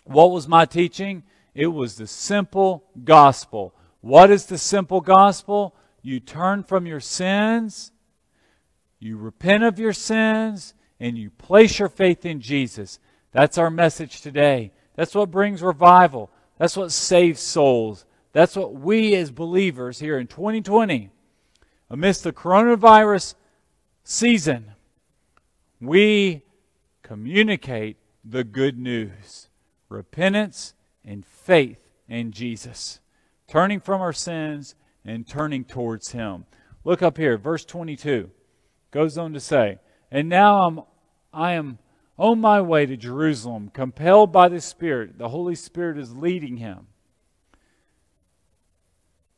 What 0.06 0.32
was 0.32 0.48
my 0.48 0.66
teaching? 0.66 1.24
It 1.54 1.68
was 1.68 1.96
the 1.96 2.08
simple 2.08 2.84
gospel. 3.04 3.74
What 4.02 4.32
is 4.32 4.46
the 4.46 4.58
simple 4.58 5.02
gospel? 5.02 5.76
You 6.02 6.20
turn 6.20 6.64
from 6.64 6.86
your 6.86 7.02
sins, 7.02 7.92
you 9.00 9.18
repent 9.18 9.64
of 9.64 9.80
your 9.80 9.94
sins, 9.94 10.74
and 11.00 11.18
you 11.18 11.30
place 11.32 11.80
your 11.80 11.90
faith 11.90 12.26
in 12.26 12.42
Jesus. 12.42 13.00
That's 13.32 13.58
our 13.58 13.70
message 13.70 14.22
today. 14.22 14.72
That's 14.96 15.16
what 15.16 15.32
brings 15.32 15.62
revival. 15.62 16.30
That's 16.58 16.78
what 16.78 16.92
saves 16.92 17.40
souls. 17.40 18.06
That's 18.32 18.56
what 18.56 18.74
we 18.74 19.16
as 19.16 19.32
believers 19.32 20.00
here 20.00 20.20
in 20.20 20.28
2020, 20.28 21.10
amidst 21.90 22.24
the 22.24 22.34
coronavirus 22.34 23.36
season, 24.04 24.74
we 25.82 26.44
communicate 27.10 27.98
the 28.24 28.44
good 28.44 28.78
news 28.78 29.50
repentance 29.90 30.76
and 31.04 31.26
faith 31.26 31.80
in 32.08 32.32
Jesus, 32.32 33.00
turning 33.48 33.80
from 33.80 34.00
our 34.00 34.14
sins 34.14 34.76
and 35.04 35.28
turning 35.28 35.64
towards 35.64 36.12
Him. 36.12 36.46
Look 36.84 37.02
up 37.02 37.18
here, 37.18 37.36
verse 37.36 37.66
22 37.66 38.30
goes 38.92 39.18
on 39.18 39.34
to 39.34 39.40
say, 39.40 39.80
And 40.12 40.30
now 40.30 40.68
I'm, 40.68 40.82
I 41.34 41.54
am 41.54 41.80
on 42.16 42.40
my 42.40 42.62
way 42.62 42.86
to 42.86 42.96
Jerusalem, 42.96 43.72
compelled 43.74 44.32
by 44.32 44.48
the 44.48 44.62
Spirit. 44.62 45.18
The 45.18 45.30
Holy 45.30 45.56
Spirit 45.56 45.98
is 45.98 46.16
leading 46.16 46.58
him. 46.58 46.86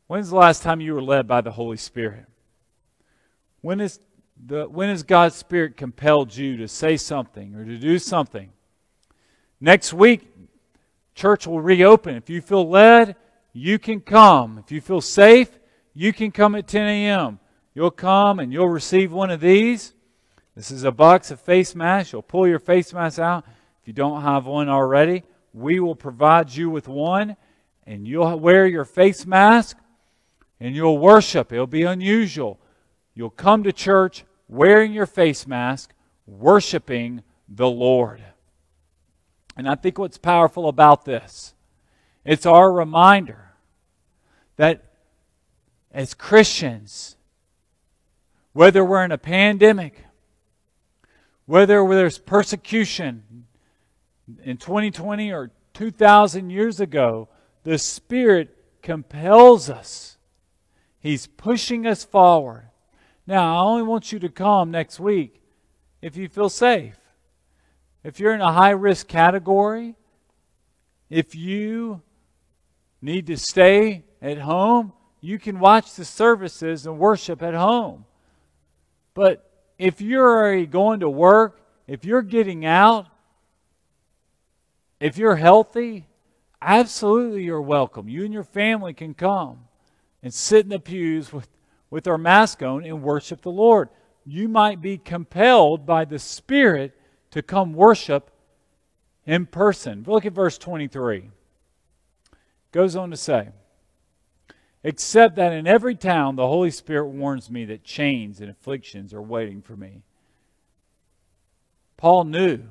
When's 0.08 0.28
the 0.28 0.36
last 0.36 0.62
time 0.62 0.82
you 0.82 0.92
were 0.92 1.02
led 1.02 1.26
by 1.26 1.40
the 1.40 1.52
Holy 1.52 1.78
Spirit? 1.78 2.26
When 3.62 3.80
is 3.80 3.98
the 4.46 4.68
when 4.68 4.88
has 4.88 5.02
God's 5.02 5.36
Spirit 5.36 5.76
compelled 5.76 6.34
you 6.36 6.56
to 6.58 6.68
say 6.68 6.96
something 6.96 7.54
or 7.54 7.64
to 7.64 7.78
do 7.78 7.98
something? 7.98 8.50
Next 9.60 9.92
week, 9.92 10.28
church 11.14 11.46
will 11.46 11.60
reopen. 11.60 12.16
If 12.16 12.28
you 12.28 12.40
feel 12.40 12.68
led, 12.68 13.16
you 13.52 13.78
can 13.78 14.00
come. 14.00 14.58
If 14.58 14.72
you 14.72 14.80
feel 14.80 15.00
safe, 15.00 15.50
you 15.94 16.12
can 16.12 16.32
come 16.32 16.54
at 16.54 16.66
10 16.66 16.86
a.m. 16.86 17.38
You'll 17.74 17.90
come 17.90 18.38
and 18.38 18.52
you'll 18.52 18.68
receive 18.68 19.12
one 19.12 19.30
of 19.30 19.40
these. 19.40 19.94
This 20.54 20.70
is 20.70 20.84
a 20.84 20.92
box 20.92 21.30
of 21.30 21.40
face 21.40 21.74
masks. 21.74 22.12
You'll 22.12 22.22
pull 22.22 22.46
your 22.46 22.58
face 22.58 22.92
mask 22.92 23.18
out. 23.18 23.44
If 23.80 23.88
you 23.88 23.92
don't 23.92 24.22
have 24.22 24.46
one 24.46 24.68
already, 24.68 25.22
we 25.54 25.80
will 25.80 25.96
provide 25.96 26.54
you 26.54 26.70
with 26.70 26.88
one, 26.88 27.36
and 27.86 28.06
you'll 28.06 28.38
wear 28.38 28.66
your 28.66 28.84
face 28.84 29.26
mask 29.26 29.76
and 30.62 30.76
you'll 30.76 30.98
worship. 30.98 31.52
It'll 31.52 31.66
be 31.66 31.82
unusual. 31.82 32.60
You'll 33.14 33.30
come 33.30 33.62
to 33.64 33.72
church 33.72 34.24
wearing 34.48 34.92
your 34.92 35.06
face 35.06 35.46
mask, 35.46 35.92
worshiping 36.26 37.22
the 37.48 37.68
Lord. 37.68 38.22
And 39.56 39.68
I 39.68 39.74
think 39.74 39.98
what's 39.98 40.18
powerful 40.18 40.68
about 40.68 41.04
this, 41.04 41.54
it's 42.24 42.46
our 42.46 42.72
reminder 42.72 43.52
that 44.56 44.84
as 45.90 46.14
Christians, 46.14 47.16
whether 48.52 48.84
we're 48.84 49.04
in 49.04 49.12
a 49.12 49.18
pandemic, 49.18 50.04
whether 51.46 51.86
there's 51.88 52.18
persecution 52.18 53.46
in 54.42 54.56
2020 54.56 55.32
or 55.32 55.50
2,000 55.74 56.50
years 56.50 56.80
ago, 56.80 57.28
the 57.64 57.76
Spirit 57.76 58.56
compels 58.82 59.68
us. 59.68 60.16
He's 60.98 61.26
pushing 61.26 61.86
us 61.86 62.04
forward. 62.04 62.68
Now, 63.26 63.56
I 63.56 63.62
only 63.62 63.82
want 63.82 64.12
you 64.12 64.18
to 64.20 64.28
come 64.28 64.70
next 64.70 64.98
week 64.98 65.40
if 66.00 66.16
you 66.16 66.28
feel 66.28 66.48
safe. 66.48 66.96
If 68.02 68.18
you're 68.18 68.34
in 68.34 68.40
a 68.40 68.52
high 68.52 68.70
risk 68.70 69.06
category, 69.06 69.94
if 71.08 71.34
you 71.34 72.02
need 73.00 73.26
to 73.28 73.36
stay 73.36 74.04
at 74.20 74.38
home, 74.38 74.92
you 75.20 75.38
can 75.38 75.60
watch 75.60 75.94
the 75.94 76.04
services 76.04 76.84
and 76.86 76.98
worship 76.98 77.42
at 77.42 77.54
home. 77.54 78.04
But 79.14 79.48
if 79.78 80.00
you're 80.00 80.28
already 80.28 80.66
going 80.66 81.00
to 81.00 81.10
work, 81.10 81.60
if 81.86 82.04
you're 82.04 82.22
getting 82.22 82.64
out, 82.64 83.06
if 84.98 85.16
you're 85.18 85.36
healthy, 85.36 86.06
absolutely 86.60 87.44
you're 87.44 87.62
welcome. 87.62 88.08
You 88.08 88.24
and 88.24 88.34
your 88.34 88.44
family 88.44 88.94
can 88.94 89.14
come 89.14 89.60
and 90.22 90.32
sit 90.32 90.64
in 90.64 90.70
the 90.70 90.80
pews 90.80 91.32
with, 91.32 91.48
with 91.92 92.08
our 92.08 92.16
mask 92.16 92.62
on 92.62 92.86
and 92.86 93.02
worship 93.02 93.42
the 93.42 93.50
Lord. 93.50 93.90
You 94.24 94.48
might 94.48 94.80
be 94.80 94.96
compelled 94.96 95.84
by 95.84 96.06
the 96.06 96.18
Spirit 96.18 96.98
to 97.32 97.42
come 97.42 97.74
worship 97.74 98.30
in 99.26 99.44
person. 99.44 100.02
Look 100.06 100.24
at 100.24 100.32
verse 100.32 100.56
23. 100.56 101.28
Goes 102.72 102.96
on 102.96 103.10
to 103.10 103.16
say, 103.18 103.50
except 104.82 105.36
that 105.36 105.52
in 105.52 105.66
every 105.66 105.94
town 105.94 106.36
the 106.36 106.48
Holy 106.48 106.70
Spirit 106.70 107.08
warns 107.08 107.50
me 107.50 107.66
that 107.66 107.84
chains 107.84 108.40
and 108.40 108.48
afflictions 108.48 109.12
are 109.12 109.20
waiting 109.20 109.60
for 109.60 109.76
me. 109.76 110.00
Paul 111.98 112.24
knew 112.24 112.62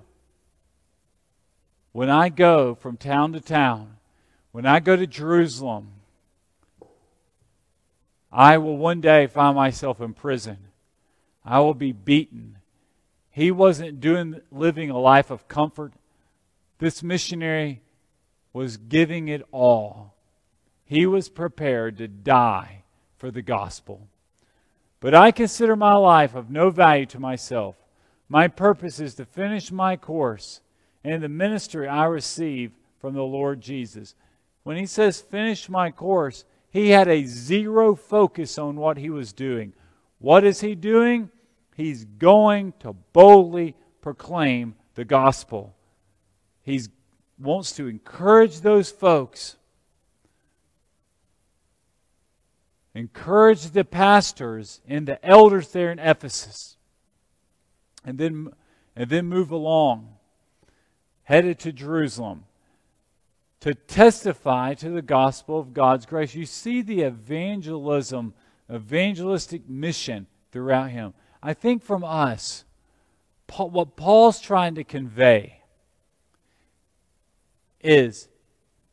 when 1.92 2.10
I 2.10 2.30
go 2.30 2.74
from 2.74 2.98
town 2.98 3.34
to 3.34 3.40
town, 3.40 3.98
when 4.51 4.66
I 4.66 4.80
go 4.80 4.96
to 4.96 5.06
Jerusalem, 5.06 6.00
I 8.32 8.58
will 8.58 8.78
one 8.78 9.02
day 9.02 9.28
find 9.28 9.56
myself 9.56 10.00
in 10.00 10.14
prison. 10.14 10.58
I 11.44 11.60
will 11.60 11.74
be 11.74 11.92
beaten. 11.92 12.58
He 13.30 13.52
wasn't 13.52 14.00
doing 14.00 14.42
living 14.52 14.90
a 14.90 14.98
life 14.98 15.32
of 15.32 15.48
comfort. 15.48 15.94
This 16.80 17.04
missionary 17.04 17.82
was 18.54 18.78
giving 18.78 19.28
it 19.28 19.46
all. 19.52 20.14
He 20.86 21.06
was 21.06 21.30
prepared 21.30 21.98
to 21.98 22.08
die 22.08 22.84
for 23.18 23.32
the 23.32 23.42
gospel. 23.42 24.08
But 25.00 25.16
I 25.16 25.32
consider 25.32 25.76
my 25.76 25.96
life 25.96 26.36
of 26.36 26.50
no 26.50 26.70
value 26.70 27.06
to 27.08 27.20
myself. 27.20 27.76
My 28.30 28.48
purpose 28.48 29.00
is 29.00 29.16
to 29.16 29.26
finish 29.26 29.72
my 29.72 29.98
course 29.98 30.62
and 31.04 31.22
the 31.22 31.30
ministry 31.30 31.88
I 31.88 32.06
receive 32.06 32.72
from 33.00 33.14
the 33.14 33.24
Lord 33.24 33.62
Jesus. 33.62 34.16
When 34.64 34.78
he 34.78 34.86
says 34.86 35.20
finish 35.20 35.68
my 35.70 35.92
course, 35.92 36.46
he 36.72 36.90
had 36.90 37.08
a 37.08 37.25
zero 37.25 37.96
focus 37.96 38.58
on 38.58 38.78
what 38.78 38.98
he 38.98 39.10
was 39.10 39.34
doing. 39.34 39.74
What 40.20 40.44
is 40.44 40.62
he 40.62 40.74
doing? 40.74 41.30
He's 41.75 42.06
going 42.06 42.74
to 42.80 42.94
boldly 42.94 43.75
proclaim 44.01 44.75
the 44.96 45.06
gospel. 45.06 45.75
He 46.63 46.82
wants 47.40 47.74
to 47.74 47.88
encourage 47.88 48.62
those 48.62 48.90
folks 48.92 49.58
encourage 52.94 53.72
the 53.72 53.86
pastors 53.86 54.82
and 54.88 55.08
the 55.08 55.24
elders 55.25 55.70
there 55.70 55.92
in 55.92 56.00
Ephesus. 56.00 56.78
and 58.04 58.18
then, 58.18 58.51
and 58.96 59.10
then 59.10 59.25
move 59.28 59.51
along, 59.51 60.16
headed 61.24 61.60
to 61.60 61.72
Jerusalem 61.72 62.46
to 63.62 63.75
testify 63.75 64.74
to 64.74 64.89
the 64.89 65.01
gospel 65.01 65.60
of 65.60 65.74
God's 65.74 66.06
grace. 66.06 66.36
You 66.36 66.46
see 66.46 66.82
the 66.82 67.01
evangelism, 67.01 68.34
evangelistic 68.72 69.70
mission 69.70 70.27
throughout 70.51 70.89
him. 70.89 71.13
I 71.41 71.53
think 71.53 71.84
from 71.84 72.03
us, 72.03 72.65
Paul, 73.48 73.70
what 73.70 73.96
Paul's 73.96 74.39
trying 74.39 74.75
to 74.75 74.84
convey 74.84 75.62
is 77.82 78.30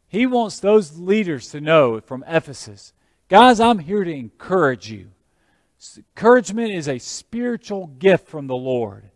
he 0.06 0.26
wants 0.26 0.60
those 0.60 0.98
leaders 0.98 1.50
to 1.50 1.60
know 1.60 2.00
from 2.00 2.24
Ephesus, 2.26 2.92
guys, 3.28 3.60
I'm 3.60 3.78
here 3.78 4.04
to 4.04 4.12
encourage 4.12 4.90
you. 4.90 5.10
Encouragement 5.96 6.72
is 6.72 6.88
a 6.88 6.98
spiritual 6.98 7.86
gift 7.86 8.28
from 8.28 8.46
the 8.46 8.56
Lord. 8.56 9.10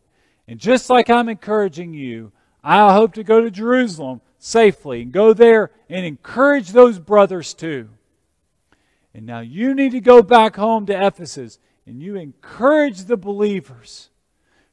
And 0.46 0.60
just 0.60 0.88
like 0.88 1.10
I'm 1.10 1.28
encouraging 1.28 1.92
you, 1.92 2.32
I 2.62 2.92
hope 2.92 3.14
to 3.14 3.24
go 3.24 3.40
to 3.40 3.50
Jerusalem 3.50 4.20
safely 4.44 5.02
and 5.02 5.12
go 5.12 5.32
there 5.32 5.70
and 5.88 6.04
encourage 6.04 6.70
those 6.70 6.98
brothers 6.98 7.54
too. 7.54 7.88
And 9.14 9.24
now 9.24 9.38
you 9.38 9.72
need 9.72 9.92
to 9.92 10.00
go 10.00 10.20
back 10.20 10.56
home 10.56 10.84
to 10.86 11.06
Ephesus 11.06 11.60
and 11.86 12.02
you 12.02 12.16
encourage 12.16 13.04
the 13.04 13.16
believers. 13.16 14.10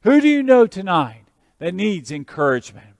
Who 0.02 0.20
do 0.20 0.28
you 0.28 0.42
know 0.42 0.66
tonight 0.66 1.26
that 1.60 1.72
needs 1.72 2.10
encouragement? 2.10 2.96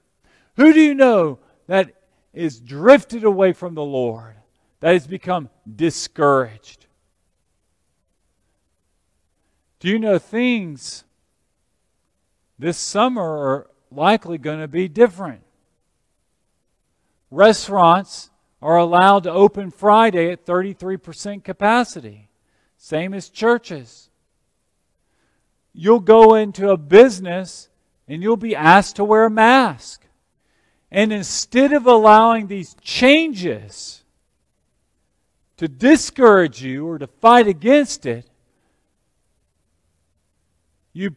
Who 0.56 0.72
do 0.72 0.80
you 0.80 0.94
know 0.94 1.40
that 1.66 1.92
is 2.32 2.60
drifted 2.60 3.24
away 3.24 3.52
from 3.52 3.74
the 3.74 3.82
Lord, 3.82 4.36
that 4.78 4.92
has 4.92 5.08
become 5.08 5.48
discouraged? 5.74 6.86
Do 9.80 9.88
you 9.88 9.98
know 9.98 10.20
things 10.20 11.02
this 12.60 12.78
summer 12.78 13.24
are 13.24 13.70
likely 13.90 14.38
going 14.38 14.60
to 14.60 14.68
be 14.68 14.86
different? 14.86 15.42
Restaurants 17.30 18.30
are 18.60 18.76
allowed 18.76 19.22
to 19.24 19.30
open 19.30 19.70
Friday 19.70 20.30
at 20.30 20.44
33% 20.44 21.44
capacity, 21.44 22.28
same 22.76 23.14
as 23.14 23.28
churches. 23.28 24.10
You'll 25.72 26.00
go 26.00 26.34
into 26.34 26.70
a 26.70 26.76
business 26.76 27.68
and 28.08 28.22
you'll 28.22 28.36
be 28.36 28.56
asked 28.56 28.96
to 28.96 29.04
wear 29.04 29.24
a 29.24 29.30
mask. 29.30 30.02
And 30.90 31.12
instead 31.12 31.72
of 31.72 31.86
allowing 31.86 32.48
these 32.48 32.74
changes 32.80 34.02
to 35.56 35.68
discourage 35.68 36.62
you 36.62 36.88
or 36.88 36.98
to 36.98 37.06
fight 37.06 37.46
against 37.46 38.06
it, 38.06 38.26
you, 40.92 41.14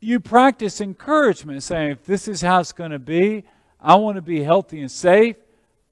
you 0.00 0.18
practice 0.18 0.80
encouragement, 0.80 1.62
saying, 1.62 1.92
if 1.92 2.04
this 2.04 2.26
is 2.26 2.40
how 2.40 2.58
it's 2.58 2.72
going 2.72 2.90
to 2.90 2.98
be, 2.98 3.44
I 3.82 3.96
want 3.96 4.16
to 4.16 4.22
be 4.22 4.42
healthy 4.42 4.80
and 4.80 4.90
safe. 4.90 5.36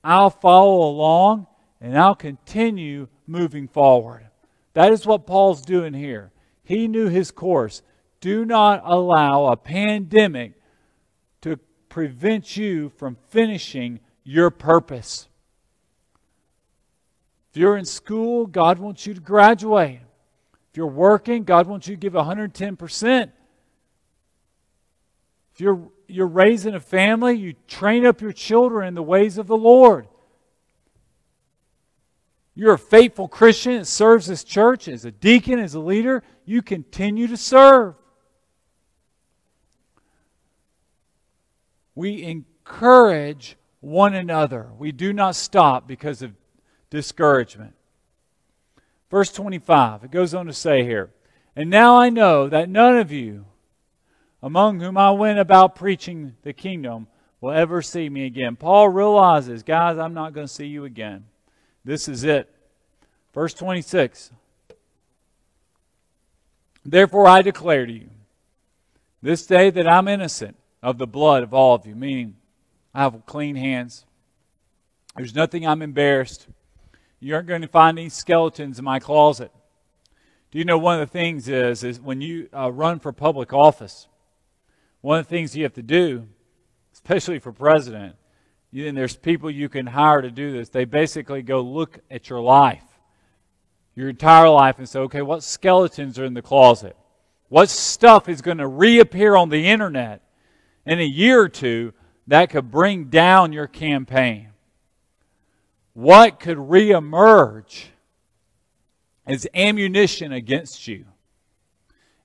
I'll 0.03 0.31
follow 0.31 0.89
along 0.89 1.49
and 1.81 1.99
I'll 1.99 2.15
continue 2.15 3.09
moving 3.27 3.67
forward. 3.69 4.27
That 4.75 4.93
is 4.93 5.05
what 5.05 5.27
Paul's 5.27 5.63
doing 5.63 5.93
here. 5.93 6.31
He 6.63 6.87
knew 6.87 7.09
his 7.09 7.33
course. 7.33 7.83
Do 8.21 8.45
not 8.45 8.83
allow 8.85 9.47
a 9.47 9.57
pandemic 9.57 10.53
to 11.41 11.59
prevent 11.89 12.57
you 12.57 12.91
from 12.91 13.17
finishing 13.31 13.99
your 14.23 14.51
purpose. 14.51 15.27
If 17.51 17.57
you're 17.57 17.77
in 17.77 17.85
school, 17.85 18.47
God 18.47 18.79
wants 18.79 19.07
you 19.07 19.15
to 19.15 19.21
graduate. 19.21 20.01
If 20.71 20.77
you're 20.77 20.87
working, 20.87 21.43
God 21.43 21.67
wants 21.67 21.89
you 21.89 21.97
to 21.97 22.01
give 22.01 22.13
110%. 22.13 23.33
If 25.53 25.61
you're 25.61 25.91
you're 26.13 26.27
raising 26.27 26.75
a 26.75 26.81
family, 26.81 27.37
you 27.37 27.55
train 27.69 28.07
up 28.07 28.21
your 28.21 28.33
children 28.33 28.89
in 28.89 28.95
the 28.95 29.03
ways 29.03 29.39
of 29.39 29.47
the 29.47 29.57
Lord. 29.57 30.07
You're 32.55 32.75
a 32.75 32.79
faithful 32.79 33.29
Christian 33.29 33.79
that 33.79 33.87
serves 33.87 34.27
this 34.27 34.45
church 34.45 34.89
as 34.89 35.05
a 35.05 35.11
deacon, 35.11 35.59
as 35.59 35.75
a 35.75 35.81
leader. 35.81 36.23
You 36.45 36.63
continue 36.63 37.27
to 37.27 37.37
serve. 37.37 37.95
We 41.95 42.23
encourage 42.23 43.57
one 43.81 44.15
another. 44.15 44.69
We 44.79 44.93
do 44.93 45.13
not 45.13 45.37
stop 45.37 45.87
because 45.87 46.23
of 46.23 46.33
discouragement. 46.91 47.75
Verse 49.11 49.33
25, 49.33 50.05
it 50.05 50.11
goes 50.11 50.35
on 50.35 50.47
to 50.47 50.53
say 50.53 50.85
here, 50.85 51.11
And 51.57 51.71
now 51.71 51.97
I 51.97 52.11
know 52.11 52.49
that 52.49 52.69
none 52.69 52.97
of 52.97 53.11
you 53.11 53.47
among 54.43 54.81
whom 54.81 54.97
I 54.97 55.11
went 55.11 55.39
about 55.39 55.77
preaching 55.77 56.35
the 56.43 56.53
kingdom 56.53 57.07
will 57.41 57.53
ever 57.53 57.83
see 57.83 58.09
me 58.09 58.27
again. 58.27 58.57
Paul 58.57 58.89
realizes, 58.89 59.63
guys, 59.63 59.99
I'm 59.99 60.15
not 60.15 60.33
going 60.33 60.47
to 60.47 60.53
see 60.53 60.67
you 60.67 60.85
again. 60.85 61.25
This 61.85 62.09
is 62.09 62.25
it. 62.25 62.49
Verse 63.33 63.55
26. 63.55 64.31
Therefore 66.85 67.27
I 67.27 67.43
declare 67.43 67.87
to 67.87 67.93
you 67.93 68.11
this 69.23 69.47
day 69.47 69.71
that 69.71 69.87
I'm 69.87 70.09
innocent 70.09 70.57
of 70.83 70.99
the 70.99 71.07
blood 71.07 71.43
of 71.43 71.53
all 71.53 71.75
of 71.75 71.87
you, 71.87 71.95
meaning 71.95 72.37
I 72.95 73.03
have 73.03 73.27
clean 73.27 73.57
hands. 73.57 74.07
There's 75.17 75.35
nothing 75.35 75.67
I'm 75.67 75.83
embarrassed. 75.83 76.47
You 77.19 77.35
aren't 77.35 77.49
going 77.49 77.63
to 77.63 77.69
find 77.69 77.99
any 77.99 78.09
skeletons 78.09 78.79
in 78.79 78.85
my 78.85 78.99
closet. 78.99 79.53
Do 80.51 80.59
you 80.59 80.65
know 80.65 80.79
one 80.79 81.01
of 81.01 81.07
the 81.07 81.13
things 81.13 81.49
is, 81.49 81.85
is 81.85 82.01
when 82.01 82.21
you 82.21 82.49
uh, 82.53 82.73
run 82.73 82.99
for 82.99 83.13
public 83.13 83.53
office, 83.53 84.09
one 85.01 85.19
of 85.19 85.27
the 85.27 85.31
things 85.31 85.57
you 85.57 85.63
have 85.63 85.75
to 85.75 85.83
do, 85.83 86.27
especially 86.93 87.39
for 87.39 87.53
president, 87.53 88.17
you, 88.71 88.87
and 88.87 88.97
there's 88.97 89.17
people 89.17 89.51
you 89.51 89.69
can 89.69 89.87
hire 89.87 90.23
to 90.23 90.31
do 90.31 90.53
this, 90.53 90.69
they 90.69 90.85
basically 90.85 91.43
go 91.43 91.61
look 91.61 91.99
at 92.11 92.29
your 92.29 92.41
life, 92.41 92.85
your 93.95 94.09
entire 94.09 94.49
life, 94.49 94.79
and 94.79 94.89
say, 94.89 95.01
okay, 95.01 95.23
what 95.23 95.43
skeletons 95.43 96.19
are 96.19 96.25
in 96.25 96.35
the 96.35 96.43
closet? 96.43 96.97
What 97.49 97.69
stuff 97.69 98.29
is 98.29 98.43
going 98.43 98.59
to 98.59 98.67
reappear 98.67 99.35
on 99.35 99.49
the 99.49 99.67
internet 99.67 100.23
in 100.87 101.01
a 101.01 101.05
year 101.05 101.41
or 101.41 101.49
two 101.49 101.93
that 102.29 102.51
could 102.51 102.71
bring 102.71 103.07
down 103.07 103.53
your 103.53 103.67
campaign? 103.67 104.51
What 105.95 106.39
could 106.39 106.59
reemerge 106.59 107.87
as 109.27 109.49
ammunition 109.53 110.33
against 110.33 110.87
you? 110.87 111.07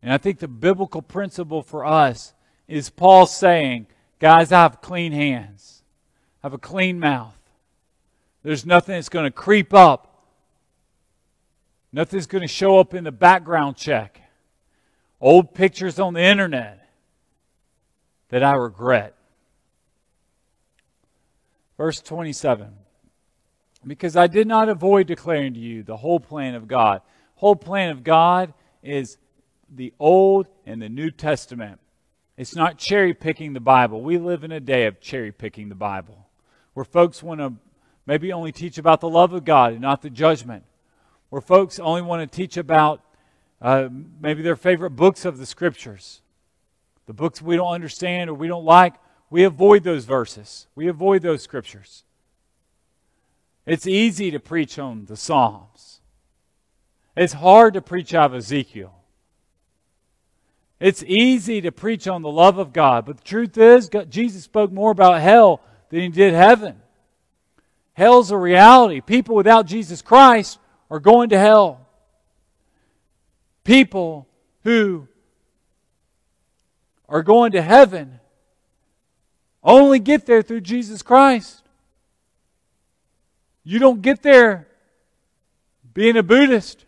And 0.03 0.13
I 0.13 0.19
think 0.19 0.37
the 0.37 0.47
biblical 0.47 1.01
principle 1.01 1.63
for 1.63 1.83
us 1.83 2.35
is 2.67 2.89
Paul 2.89 3.25
saying, 3.25 3.87
guys, 4.19 4.51
I 4.51 4.61
have 4.63 4.81
clean 4.81 5.11
hands, 5.11 5.83
I 6.43 6.47
have 6.47 6.53
a 6.53 6.57
clean 6.57 6.99
mouth. 6.99 7.33
There's 8.43 8.65
nothing 8.65 8.95
that's 8.95 9.09
going 9.09 9.25
to 9.25 9.31
creep 9.31 9.73
up. 9.73 10.23
Nothing's 11.91 12.27
going 12.27 12.43
to 12.43 12.47
show 12.47 12.77
up 12.77 12.93
in 12.93 13.03
the 13.03 13.11
background 13.11 13.75
check. 13.75 14.21
Old 15.19 15.55
pictures 15.55 15.97
on 15.97 16.13
the 16.13 16.21
internet 16.21 16.87
that 18.29 18.43
I 18.43 18.53
regret. 18.53 19.15
Verse 21.77 21.99
27 22.01 22.67
Because 23.87 24.15
I 24.15 24.27
did 24.27 24.47
not 24.47 24.69
avoid 24.69 25.07
declaring 25.07 25.53
to 25.55 25.59
you 25.59 25.83
the 25.83 25.97
whole 25.97 26.19
plan 26.19 26.53
of 26.53 26.67
God. 26.67 27.01
Whole 27.35 27.55
plan 27.55 27.89
of 27.89 28.03
God 28.03 28.53
is 28.83 29.17
the 29.73 29.93
Old 29.99 30.47
and 30.65 30.81
the 30.81 30.89
New 30.89 31.11
Testament. 31.11 31.79
It's 32.37 32.55
not 32.55 32.77
cherry 32.77 33.13
picking 33.13 33.53
the 33.53 33.59
Bible. 33.59 34.01
We 34.01 34.17
live 34.17 34.43
in 34.43 34.51
a 34.51 34.59
day 34.59 34.85
of 34.85 34.99
cherry 34.99 35.31
picking 35.31 35.69
the 35.69 35.75
Bible 35.75 36.25
where 36.73 36.85
folks 36.85 37.23
want 37.23 37.39
to 37.39 37.53
maybe 38.05 38.31
only 38.31 38.51
teach 38.51 38.77
about 38.77 39.01
the 39.01 39.09
love 39.09 39.33
of 39.33 39.45
God 39.45 39.71
and 39.71 39.81
not 39.81 40.01
the 40.01 40.09
judgment, 40.09 40.63
where 41.29 41.41
folks 41.41 41.79
only 41.79 42.01
want 42.01 42.29
to 42.29 42.35
teach 42.35 42.57
about 42.57 43.01
uh, 43.61 43.87
maybe 44.21 44.43
their 44.43 44.57
favorite 44.57 44.91
books 44.91 45.25
of 45.25 45.37
the 45.37 45.45
scriptures, 45.45 46.21
the 47.07 47.13
books 47.13 47.41
we 47.41 47.55
don't 47.55 47.73
understand 47.73 48.29
or 48.29 48.33
we 48.33 48.47
don't 48.47 48.65
like. 48.65 48.95
We 49.29 49.43
avoid 49.43 49.83
those 49.83 50.05
verses, 50.05 50.67
we 50.75 50.87
avoid 50.87 51.21
those 51.21 51.41
scriptures. 51.41 52.03
It's 53.65 53.87
easy 53.87 54.29
to 54.29 54.39
preach 54.39 54.77
on 54.77 55.05
the 55.05 55.17
Psalms. 55.17 56.01
It's 57.17 57.33
hard 57.33 57.73
to 57.73 57.81
preach 57.81 58.13
out 58.13 58.31
of 58.31 58.35
Ezekiel. 58.35 58.93
It's 60.79 61.03
easy 61.03 61.61
to 61.61 61.71
preach 61.71 62.07
on 62.07 62.21
the 62.21 62.31
love 62.31 62.57
of 62.57 62.73
God, 62.73 63.05
but 63.05 63.17
the 63.17 63.23
truth 63.23 63.57
is, 63.57 63.89
God, 63.89 64.11
Jesus 64.11 64.43
spoke 64.43 64.71
more 64.71 64.91
about 64.91 65.21
hell 65.21 65.61
than 65.89 66.01
he 66.01 66.09
did 66.09 66.33
heaven. 66.33 66.81
Hell's 67.93 68.31
a 68.31 68.37
reality. 68.37 68.99
People 68.99 69.35
without 69.35 69.65
Jesus 69.65 70.01
Christ 70.01 70.59
are 70.91 70.99
going 70.99 71.29
to 71.29 71.39
hell. 71.39 71.87
People 73.63 74.27
who 74.63 75.07
are 77.07 77.23
going 77.23 77.53
to 77.53 77.61
heaven 77.61 78.19
only 79.63 79.99
get 79.99 80.25
there 80.25 80.41
through 80.41 80.61
Jesus 80.61 81.01
Christ. 81.01 81.63
You 83.63 83.79
don't 83.79 84.01
get 84.01 84.21
there 84.21 84.67
being 85.93 86.17
a 86.17 86.23
Buddhist 86.23 86.85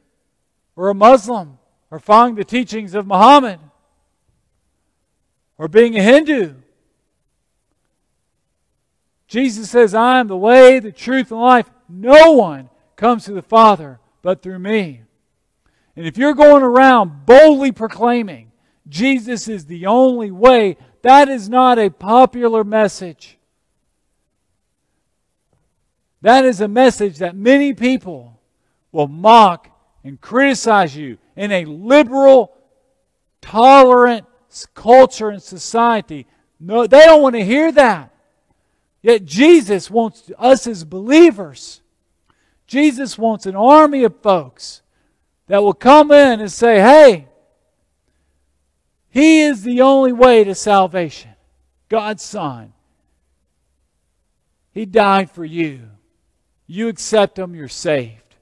or 0.75 0.89
a 0.89 0.93
Muslim 0.93 1.57
or 1.89 1.99
following 1.99 2.35
the 2.35 2.43
teachings 2.43 2.93
of 2.93 3.07
Muhammad. 3.07 3.59
Or 5.57 5.67
being 5.67 5.97
a 5.97 6.03
Hindu. 6.03 6.55
Jesus 9.27 9.69
says, 9.69 9.93
I 9.93 10.19
am 10.19 10.27
the 10.27 10.37
way, 10.37 10.79
the 10.79 10.91
truth, 10.91 11.31
and 11.31 11.41
life. 11.41 11.69
No 11.89 12.31
one 12.33 12.69
comes 12.95 13.25
to 13.25 13.33
the 13.33 13.41
Father 13.41 13.99
but 14.21 14.41
through 14.41 14.59
me. 14.59 15.01
And 15.95 16.05
if 16.05 16.17
you're 16.17 16.33
going 16.33 16.63
around 16.63 17.25
boldly 17.25 17.71
proclaiming 17.71 18.51
Jesus 18.87 19.47
is 19.47 19.65
the 19.65 19.85
only 19.85 20.31
way, 20.31 20.77
that 21.01 21.27
is 21.27 21.49
not 21.49 21.79
a 21.79 21.89
popular 21.89 22.63
message. 22.63 23.37
That 26.21 26.45
is 26.45 26.61
a 26.61 26.67
message 26.67 27.17
that 27.17 27.35
many 27.35 27.73
people 27.73 28.39
will 28.91 29.07
mock 29.07 29.69
and 30.03 30.19
criticize 30.19 30.95
you 30.95 31.17
in 31.35 31.51
a 31.51 31.65
liberal, 31.65 32.55
tolerant 33.41 34.25
culture 34.65 35.29
and 35.29 35.41
society. 35.41 36.25
No, 36.59 36.87
they 36.87 37.05
don't 37.05 37.21
want 37.21 37.35
to 37.35 37.45
hear 37.45 37.71
that. 37.71 38.13
Yet 39.01 39.25
Jesus 39.25 39.91
wants 39.91 40.31
us 40.37 40.67
as 40.67 40.83
believers. 40.83 41.81
Jesus 42.65 43.17
wants 43.17 43.45
an 43.45 43.55
army 43.55 44.03
of 44.03 44.21
folks 44.21 44.81
that 45.47 45.63
will 45.63 45.73
come 45.73 46.11
in 46.11 46.39
and 46.41 46.51
say, 46.51 46.79
hey, 46.81 47.27
He 49.09 49.41
is 49.41 49.63
the 49.63 49.81
only 49.81 50.11
way 50.11 50.43
to 50.43 50.53
salvation. 50.53 51.31
God's 51.89 52.23
Son. 52.23 52.73
He 54.73 54.85
died 54.85 55.31
for 55.31 55.45
you. 55.45 55.89
You 56.67 56.89
accept 56.89 57.39
Him, 57.39 57.55
you're 57.55 57.69
saved. 57.69 58.35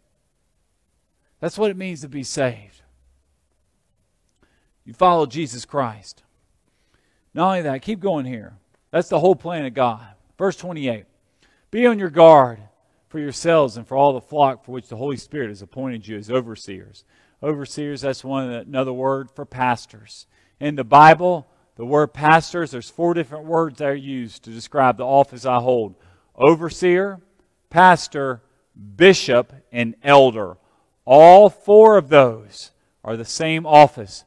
That's 1.40 1.58
what 1.58 1.70
it 1.70 1.78
means 1.78 2.02
to 2.02 2.10
be 2.10 2.24
saved. 2.24 2.82
You 4.86 4.94
follow 4.94 5.26
Jesus 5.26 5.66
Christ. 5.66 6.24
Not 7.34 7.48
only 7.48 7.62
that, 7.64 7.82
keep 7.82 8.00
going 8.00 8.26
here. 8.26 8.54
That's 8.92 9.10
the 9.10 9.20
whole 9.20 9.36
plan 9.36 9.66
of 9.66 9.74
God. 9.74 10.06
Verse 10.38 10.56
28 10.56 11.06
Be 11.72 11.86
on 11.86 12.00
your 12.00 12.10
guard 12.10 12.60
for 13.10 13.20
yourselves 13.20 13.78
and 13.78 13.88
for 13.88 13.98
all 13.98 14.14
the 14.14 14.22
flock 14.22 14.64
for 14.64 14.72
which 14.72 14.88
the 14.88 14.96
Holy 14.96 15.18
Spirit 15.18 15.50
has 15.50 15.62
appointed 15.62 16.08
you 16.08 16.18
as 16.18 16.30
overseers. 16.30 17.04
Overseers, 17.44 18.02
that's 18.02 18.24
one 18.24 18.50
another 18.50 18.94
word 18.94 19.30
for 19.32 19.46
pastors. 19.46 20.28
In 20.60 20.76
the 20.76 20.84
Bible, 20.84 21.48
the 21.76 21.86
word 21.86 22.08
pastors, 22.08 22.72
there's 22.72 22.90
four 22.90 23.14
different 23.14 23.46
words 23.46 23.80
that 23.80 23.90
are 23.90 23.96
used 23.96 24.44
to 24.44 24.50
describe 24.52 24.98
the 24.98 25.06
office 25.06 25.46
I 25.46 25.60
hold 25.60 25.96
overseer, 26.36 27.20
pastor, 27.70 28.42
bishop, 28.96 29.54
and 29.72 29.96
elder. 30.04 30.58
All 31.04 31.50
four 31.50 31.98
of 31.98 32.10
those 32.10 32.72
are 33.04 33.18
the 33.18 33.26
same 33.26 33.66
office. 33.66 34.24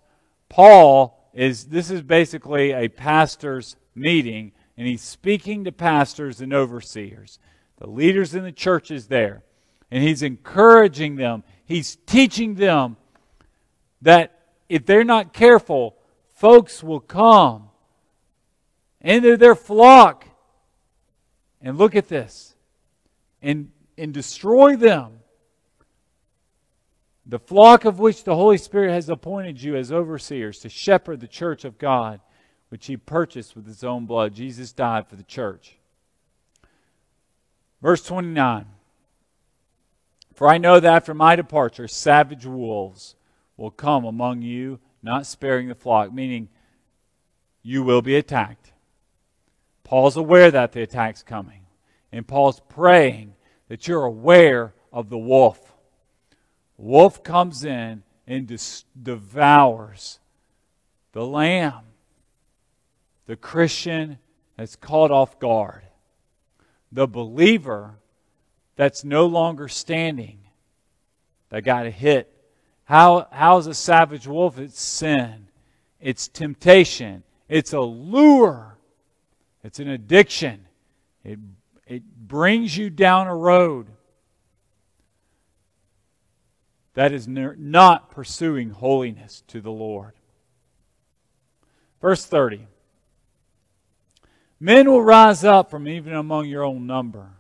Paul 0.48 1.30
is, 1.34 1.66
this 1.66 1.90
is 1.90 2.02
basically 2.02 2.72
a 2.72 2.88
pastor's 2.88 3.76
meeting, 3.94 4.52
and 4.76 4.86
he's 4.86 5.02
speaking 5.02 5.64
to 5.64 5.72
pastors 5.72 6.40
and 6.40 6.52
overseers, 6.52 7.38
the 7.78 7.86
leaders 7.86 8.34
in 8.34 8.44
the 8.44 8.52
churches 8.52 9.06
there. 9.06 9.42
And 9.90 10.02
he's 10.02 10.22
encouraging 10.22 11.16
them, 11.16 11.44
he's 11.64 11.96
teaching 12.06 12.54
them 12.54 12.96
that 14.02 14.38
if 14.68 14.84
they're 14.84 15.04
not 15.04 15.32
careful, 15.32 15.96
folks 16.30 16.82
will 16.82 17.00
come 17.00 17.70
into 19.00 19.36
their 19.36 19.54
flock 19.54 20.26
and 21.60 21.78
look 21.78 21.96
at 21.96 22.08
this 22.08 22.54
and, 23.42 23.70
and 23.96 24.12
destroy 24.12 24.76
them 24.76 25.17
the 27.28 27.38
flock 27.38 27.84
of 27.84 27.98
which 27.98 28.24
the 28.24 28.34
Holy 28.34 28.56
Spirit 28.56 28.90
has 28.90 29.10
appointed 29.10 29.62
you 29.62 29.76
as 29.76 29.92
overseers 29.92 30.60
to 30.60 30.70
shepherd 30.70 31.20
the 31.20 31.28
church 31.28 31.62
of 31.66 31.76
God, 31.76 32.20
which 32.70 32.86
he 32.86 32.96
purchased 32.96 33.54
with 33.54 33.66
his 33.66 33.84
own 33.84 34.06
blood. 34.06 34.34
Jesus 34.34 34.72
died 34.72 35.06
for 35.06 35.16
the 35.16 35.22
church. 35.22 35.76
Verse 37.82 38.02
29 38.02 38.64
For 40.32 40.48
I 40.48 40.56
know 40.56 40.80
that 40.80 40.92
after 40.94 41.12
my 41.12 41.36
departure, 41.36 41.86
savage 41.86 42.46
wolves 42.46 43.14
will 43.58 43.70
come 43.70 44.06
among 44.06 44.40
you, 44.40 44.80
not 45.02 45.26
sparing 45.26 45.68
the 45.68 45.74
flock, 45.74 46.12
meaning 46.12 46.48
you 47.62 47.82
will 47.82 48.00
be 48.00 48.16
attacked. 48.16 48.72
Paul's 49.84 50.16
aware 50.16 50.50
that 50.50 50.72
the 50.72 50.82
attack's 50.82 51.22
coming. 51.22 51.66
And 52.10 52.26
Paul's 52.26 52.60
praying 52.70 53.34
that 53.68 53.86
you're 53.86 54.04
aware 54.04 54.72
of 54.90 55.10
the 55.10 55.18
wolf 55.18 55.67
wolf 56.78 57.22
comes 57.22 57.64
in 57.64 58.02
and 58.26 58.46
devours 59.02 60.20
the 61.12 61.26
lamb. 61.26 61.82
The 63.26 63.36
Christian 63.36 64.18
that's 64.56 64.76
caught 64.76 65.10
off 65.10 65.38
guard. 65.38 65.82
The 66.90 67.06
believer 67.06 67.96
that's 68.76 69.04
no 69.04 69.26
longer 69.26 69.68
standing 69.68 70.38
that 71.50 71.64
got 71.64 71.86
a 71.86 71.90
hit. 71.90 72.32
How, 72.84 73.26
how 73.30 73.58
is 73.58 73.66
a 73.66 73.74
savage 73.74 74.26
wolf? 74.26 74.58
It's 74.58 74.80
sin, 74.80 75.48
it's 76.00 76.28
temptation, 76.28 77.22
it's 77.48 77.72
a 77.72 77.80
lure, 77.80 78.78
it's 79.62 79.78
an 79.78 79.88
addiction. 79.88 80.66
It, 81.24 81.38
it 81.86 82.02
brings 82.28 82.76
you 82.76 82.88
down 82.88 83.26
a 83.26 83.36
road 83.36 83.88
that 86.98 87.12
is 87.12 87.28
not 87.28 88.10
pursuing 88.10 88.70
holiness 88.70 89.44
to 89.46 89.60
the 89.60 89.70
Lord. 89.70 90.14
Verse 92.00 92.26
30 92.26 92.66
Men 94.58 94.90
will 94.90 95.02
rise 95.02 95.44
up 95.44 95.70
from 95.70 95.86
even 95.86 96.12
among 96.12 96.48
your 96.48 96.64
own 96.64 96.88
number 96.88 97.34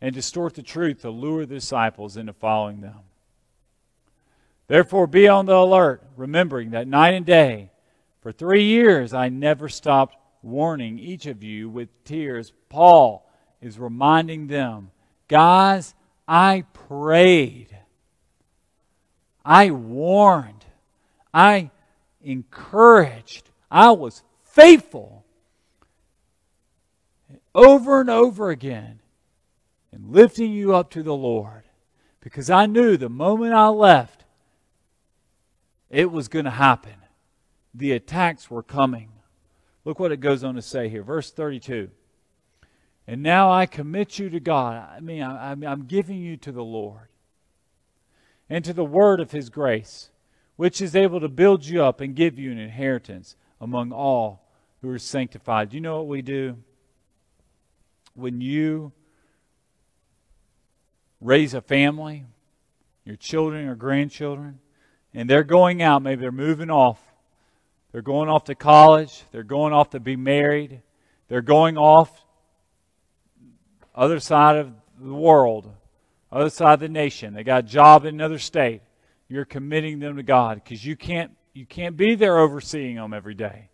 and 0.00 0.14
distort 0.14 0.54
the 0.54 0.62
truth 0.62 1.02
to 1.02 1.10
lure 1.10 1.44
the 1.44 1.56
disciples 1.56 2.16
into 2.16 2.32
following 2.32 2.80
them. 2.80 3.00
Therefore, 4.66 5.06
be 5.06 5.28
on 5.28 5.44
the 5.44 5.56
alert, 5.56 6.02
remembering 6.16 6.70
that 6.70 6.88
night 6.88 7.12
and 7.12 7.26
day, 7.26 7.70
for 8.22 8.32
three 8.32 8.64
years, 8.64 9.12
I 9.12 9.28
never 9.28 9.68
stopped 9.68 10.16
warning 10.40 10.98
each 10.98 11.26
of 11.26 11.42
you 11.42 11.68
with 11.68 11.90
tears. 12.04 12.54
Paul 12.70 13.30
is 13.60 13.78
reminding 13.78 14.46
them, 14.46 14.90
guys, 15.28 15.94
I 16.26 16.64
prayed 16.72 17.76
I 19.44 19.70
warned. 19.70 20.64
I 21.32 21.70
encouraged. 22.22 23.50
I 23.70 23.90
was 23.92 24.22
faithful 24.44 25.24
over 27.54 28.00
and 28.00 28.10
over 28.10 28.50
again 28.50 29.00
in 29.92 30.12
lifting 30.12 30.52
you 30.52 30.74
up 30.74 30.90
to 30.90 31.02
the 31.02 31.14
Lord 31.14 31.64
because 32.20 32.50
I 32.50 32.66
knew 32.66 32.96
the 32.96 33.08
moment 33.08 33.52
I 33.52 33.68
left, 33.68 34.24
it 35.90 36.10
was 36.10 36.28
going 36.28 36.44
to 36.44 36.50
happen. 36.50 36.94
The 37.74 37.92
attacks 37.92 38.50
were 38.50 38.62
coming. 38.62 39.10
Look 39.84 39.98
what 39.98 40.12
it 40.12 40.20
goes 40.20 40.44
on 40.44 40.54
to 40.54 40.62
say 40.62 40.88
here. 40.88 41.02
Verse 41.02 41.30
32. 41.30 41.90
And 43.06 43.22
now 43.22 43.50
I 43.50 43.66
commit 43.66 44.18
you 44.18 44.30
to 44.30 44.40
God. 44.40 44.88
I 44.96 45.00
mean, 45.00 45.22
I, 45.22 45.52
am 45.52 45.86
giving 45.86 46.18
you 46.18 46.36
to 46.38 46.52
the 46.52 46.62
Lord 46.62 47.08
and 48.48 48.64
to 48.64 48.72
the 48.72 48.84
word 48.84 49.20
of 49.20 49.32
his 49.32 49.50
grace, 49.50 50.10
which 50.56 50.80
is 50.80 50.94
able 50.94 51.20
to 51.20 51.28
build 51.28 51.64
you 51.64 51.82
up 51.82 52.00
and 52.00 52.14
give 52.14 52.38
you 52.38 52.50
an 52.50 52.58
inheritance 52.58 53.36
among 53.60 53.92
all 53.92 54.48
who 54.80 54.90
are 54.90 54.98
sanctified. 54.98 55.72
You 55.72 55.80
know 55.80 55.98
what 55.98 56.08
we 56.08 56.22
do? 56.22 56.56
When 58.14 58.40
you 58.40 58.92
raise 61.20 61.54
a 61.54 61.60
family, 61.60 62.24
your 63.04 63.16
children 63.16 63.68
or 63.68 63.74
grandchildren, 63.74 64.58
and 65.14 65.28
they're 65.28 65.44
going 65.44 65.82
out, 65.82 66.02
maybe 66.02 66.20
they're 66.20 66.32
moving 66.32 66.70
off. 66.70 67.00
They're 67.92 68.02
going 68.02 68.28
off 68.28 68.44
to 68.44 68.54
college, 68.54 69.24
they're 69.32 69.42
going 69.42 69.72
off 69.72 69.90
to 69.90 70.00
be 70.00 70.16
married, 70.16 70.80
they're 71.28 71.42
going 71.42 71.76
off 71.76 72.24
other 73.94 74.18
side 74.18 74.56
of 74.56 74.72
the 74.98 75.12
world 75.12 75.70
other 76.32 76.50
side 76.50 76.74
of 76.74 76.80
the 76.80 76.88
nation. 76.88 77.34
They 77.34 77.44
got 77.44 77.64
a 77.64 77.68
job 77.68 78.04
in 78.04 78.14
another 78.14 78.38
state. 78.38 78.80
You're 79.28 79.44
committing 79.44 79.98
them 79.98 80.16
to 80.16 80.22
God 80.22 80.62
because 80.62 80.84
you 80.84 80.96
can't 80.96 81.32
you 81.54 81.66
can't 81.66 81.96
be 81.96 82.14
there 82.14 82.38
overseeing 82.38 82.96
them 82.96 83.12
every 83.12 83.34
day. 83.34 83.68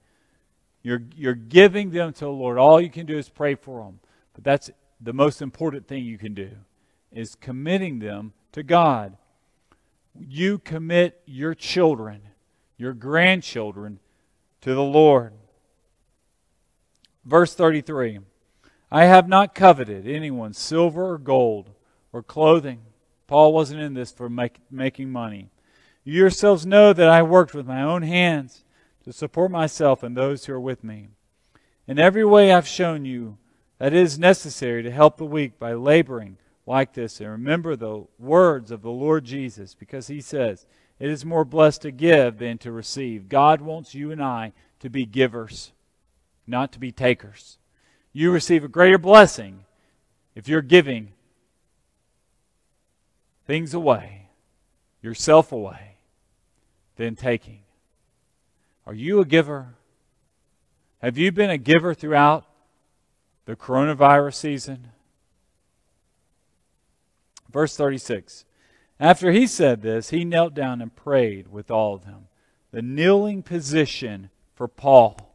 You're 0.82 1.02
you're 1.14 1.34
giving 1.34 1.90
them 1.90 2.12
to 2.12 2.24
the 2.24 2.30
Lord. 2.30 2.58
All 2.58 2.80
you 2.80 2.90
can 2.90 3.06
do 3.06 3.16
is 3.16 3.28
pray 3.28 3.54
for 3.54 3.84
them. 3.84 4.00
But 4.34 4.44
that's 4.44 4.70
the 5.00 5.12
most 5.12 5.40
important 5.40 5.86
thing 5.86 6.04
you 6.04 6.18
can 6.18 6.34
do 6.34 6.50
is 7.12 7.34
committing 7.36 8.00
them 8.00 8.32
to 8.52 8.62
God. 8.62 9.16
You 10.18 10.58
commit 10.58 11.22
your 11.26 11.54
children, 11.54 12.22
your 12.76 12.92
grandchildren 12.92 14.00
to 14.62 14.74
the 14.74 14.82
Lord. 14.82 15.32
Verse 17.24 17.54
33 17.54 18.18
I 18.90 19.04
have 19.04 19.28
not 19.28 19.54
coveted 19.54 20.08
anyone's 20.08 20.58
silver 20.58 21.12
or 21.12 21.18
gold 21.18 21.70
or 22.12 22.22
clothing. 22.22 22.80
Paul 23.26 23.52
wasn't 23.52 23.80
in 23.80 23.94
this 23.94 24.10
for 24.10 24.28
make, 24.28 24.56
making 24.70 25.10
money. 25.10 25.50
You 26.04 26.14
yourselves 26.14 26.64
know 26.64 26.92
that 26.92 27.08
I 27.08 27.22
worked 27.22 27.54
with 27.54 27.66
my 27.66 27.82
own 27.82 28.02
hands 28.02 28.64
to 29.04 29.12
support 29.12 29.50
myself 29.50 30.02
and 30.02 30.16
those 30.16 30.44
who 30.44 30.54
are 30.54 30.60
with 30.60 30.82
me. 30.82 31.08
In 31.86 31.98
every 31.98 32.24
way 32.24 32.52
I've 32.52 32.66
shown 32.66 33.04
you 33.04 33.38
that 33.78 33.92
it 33.92 34.02
is 34.02 34.18
necessary 34.18 34.82
to 34.82 34.90
help 34.90 35.16
the 35.16 35.24
weak 35.24 35.58
by 35.58 35.72
laboring 35.74 36.38
like 36.66 36.92
this. 36.92 37.20
And 37.20 37.30
remember 37.30 37.74
the 37.74 38.04
words 38.18 38.70
of 38.70 38.82
the 38.82 38.90
Lord 38.90 39.24
Jesus, 39.24 39.74
because 39.74 40.06
he 40.06 40.20
says, 40.20 40.66
It 40.98 41.10
is 41.10 41.24
more 41.24 41.44
blessed 41.44 41.82
to 41.82 41.90
give 41.90 42.38
than 42.38 42.58
to 42.58 42.70
receive. 42.72 43.28
God 43.28 43.60
wants 43.60 43.94
you 43.94 44.10
and 44.10 44.22
I 44.22 44.52
to 44.80 44.90
be 44.90 45.06
givers, 45.06 45.72
not 46.46 46.72
to 46.72 46.78
be 46.78 46.92
takers. 46.92 47.58
You 48.12 48.30
receive 48.30 48.64
a 48.64 48.68
greater 48.68 48.98
blessing 48.98 49.64
if 50.34 50.48
you're 50.48 50.62
giving 50.62 51.12
things 53.48 53.72
away, 53.72 54.28
yourself 55.00 55.52
away, 55.52 55.96
than 56.96 57.16
taking. 57.16 57.60
Are 58.86 58.92
you 58.92 59.20
a 59.20 59.24
giver? 59.24 59.74
Have 61.00 61.16
you 61.16 61.32
been 61.32 61.48
a 61.48 61.56
giver 61.56 61.94
throughout 61.94 62.44
the 63.46 63.56
coronavirus 63.56 64.34
season? 64.34 64.88
Verse 67.50 67.74
36. 67.74 68.44
After 69.00 69.32
he 69.32 69.46
said 69.46 69.80
this, 69.80 70.10
he 70.10 70.26
knelt 70.26 70.52
down 70.52 70.82
and 70.82 70.94
prayed 70.94 71.48
with 71.48 71.70
all 71.70 71.94
of 71.94 72.04
them. 72.04 72.28
The 72.70 72.82
kneeling 72.82 73.42
position 73.42 74.28
for 74.54 74.68
Paul. 74.68 75.34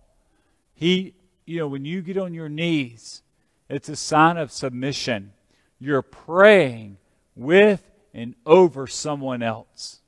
He, 0.75 1.15
you 1.45 1.57
know, 1.57 1.67
when 1.67 1.83
you 1.83 2.03
get 2.03 2.19
on 2.19 2.35
your 2.35 2.49
knees, 2.49 3.23
it's 3.69 3.89
a 3.89 3.95
sign 3.95 4.37
of 4.37 4.51
submission. 4.51 5.33
You're 5.79 6.03
praying 6.03 6.97
with 7.35 7.89
and 8.13 8.35
over 8.45 8.87
someone 8.87 9.41
else. 9.41 10.01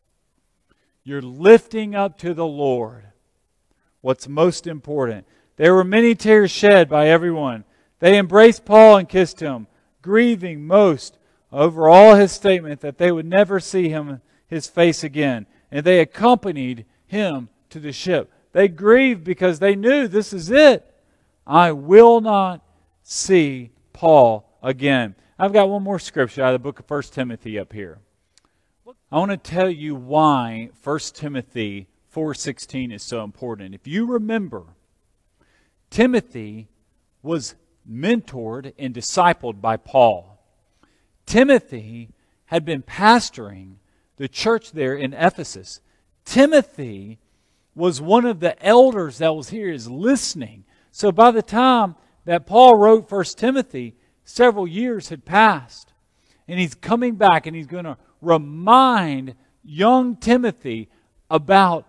You're 1.03 1.21
lifting 1.21 1.95
up 1.95 2.17
to 2.19 2.33
the 2.33 2.45
Lord 2.45 3.03
what's 4.01 4.27
most 4.27 4.67
important. 4.67 5.25
There 5.55 5.73
were 5.73 5.83
many 5.83 6.15
tears 6.15 6.51
shed 6.51 6.89
by 6.89 7.07
everyone. 7.07 7.63
They 7.99 8.17
embraced 8.17 8.65
Paul 8.65 8.97
and 8.97 9.09
kissed 9.09 9.39
him, 9.39 9.67
grieving 10.01 10.67
most 10.67 11.17
over 11.51 11.87
all 11.87 12.15
his 12.15 12.31
statement 12.31 12.81
that 12.81 12.97
they 12.97 13.11
would 13.11 13.25
never 13.25 13.59
see 13.59 13.89
him 13.89 14.21
his 14.47 14.67
face 14.67 15.03
again. 15.03 15.47
And 15.71 15.83
they 15.83 15.99
accompanied 15.99 16.85
him 17.07 17.49
to 17.69 17.79
the 17.79 17.91
ship. 17.91 18.31
They 18.51 18.67
grieved 18.67 19.23
because 19.23 19.59
they 19.59 19.75
knew 19.75 20.07
this 20.07 20.33
is 20.33 20.51
it. 20.51 20.85
I 21.47 21.71
will 21.71 22.21
not 22.21 22.61
see 23.03 23.71
Paul 23.93 24.47
again. 24.61 25.15
I've 25.37 25.51
got 25.51 25.67
one 25.67 25.83
more 25.83 25.99
scripture 25.99 26.43
out 26.43 26.55
of 26.55 26.61
the 26.61 26.63
book 26.63 26.79
of 26.79 26.89
1 26.89 27.01
Timothy 27.11 27.59
up 27.59 27.73
here. 27.73 27.99
I 29.11 29.19
want 29.19 29.31
to 29.31 29.37
tell 29.37 29.69
you 29.69 29.93
why 29.93 30.69
1 30.81 30.99
Timothy 31.13 31.87
4:16 32.09 32.93
is 32.93 33.03
so 33.03 33.21
important. 33.21 33.75
If 33.75 33.85
you 33.85 34.05
remember, 34.05 34.63
Timothy 35.89 36.69
was 37.21 37.55
mentored 37.89 38.73
and 38.79 38.95
discipled 38.95 39.59
by 39.59 39.75
Paul. 39.75 40.39
Timothy 41.25 42.11
had 42.45 42.63
been 42.63 42.81
pastoring 42.81 43.75
the 44.15 44.29
church 44.29 44.71
there 44.71 44.95
in 44.95 45.13
Ephesus. 45.13 45.81
Timothy 46.23 47.19
was 47.75 47.99
one 47.99 48.23
of 48.23 48.39
the 48.39 48.57
elders 48.65 49.17
that 49.17 49.35
was 49.35 49.49
here 49.49 49.69
is 49.69 49.89
listening. 49.89 50.63
So 50.91 51.11
by 51.11 51.31
the 51.31 51.41
time 51.41 51.95
that 52.23 52.47
Paul 52.47 52.77
wrote 52.77 53.09
First 53.09 53.37
Timothy, 53.37 53.95
several 54.25 54.67
years 54.67 55.09
had 55.09 55.23
passed. 55.23 55.93
And 56.47 56.59
he's 56.59 56.75
coming 56.75 57.15
back 57.15 57.47
and 57.47 57.55
he's 57.55 57.67
going 57.67 57.85
to 57.85 57.97
remind 58.21 59.35
young 59.63 60.17
Timothy 60.17 60.89
about 61.29 61.87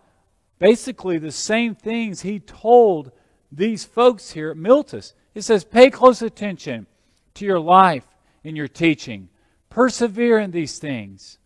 basically 0.59 1.19
the 1.19 1.33
same 1.33 1.75
things 1.75 2.23
he 2.23 2.39
told 2.39 3.11
these 3.51 3.85
folks 3.85 4.31
here 4.31 4.51
at 4.51 4.57
Miletus. 4.57 5.15
It 5.35 5.43
says, 5.43 5.65
pay 5.65 5.91
close 5.91 6.23
attention 6.23 6.87
to 7.35 7.45
your 7.45 7.61
life 7.61 8.07
and 8.45 8.57
your 8.57 8.69
teaching. 8.69 9.29
Persevere 9.69 10.39
in 10.39 10.51
these 10.51 10.79
things. 10.79 11.39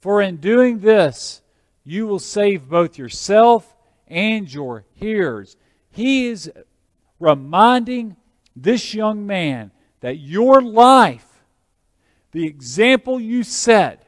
For 0.00 0.20
in 0.20 0.36
doing 0.36 0.80
this, 0.80 1.40
you 1.84 2.06
will 2.06 2.18
save 2.18 2.68
both 2.68 2.98
yourself 2.98 3.74
and 4.06 4.52
your 4.52 4.84
hearers. 4.94 5.56
He 5.90 6.26
is 6.26 6.52
reminding 7.18 8.16
this 8.54 8.92
young 8.94 9.26
man 9.26 9.70
that 10.00 10.18
your 10.18 10.60
life, 10.62 11.26
the 12.32 12.46
example 12.46 13.20
you 13.20 13.42
set, 13.42 14.06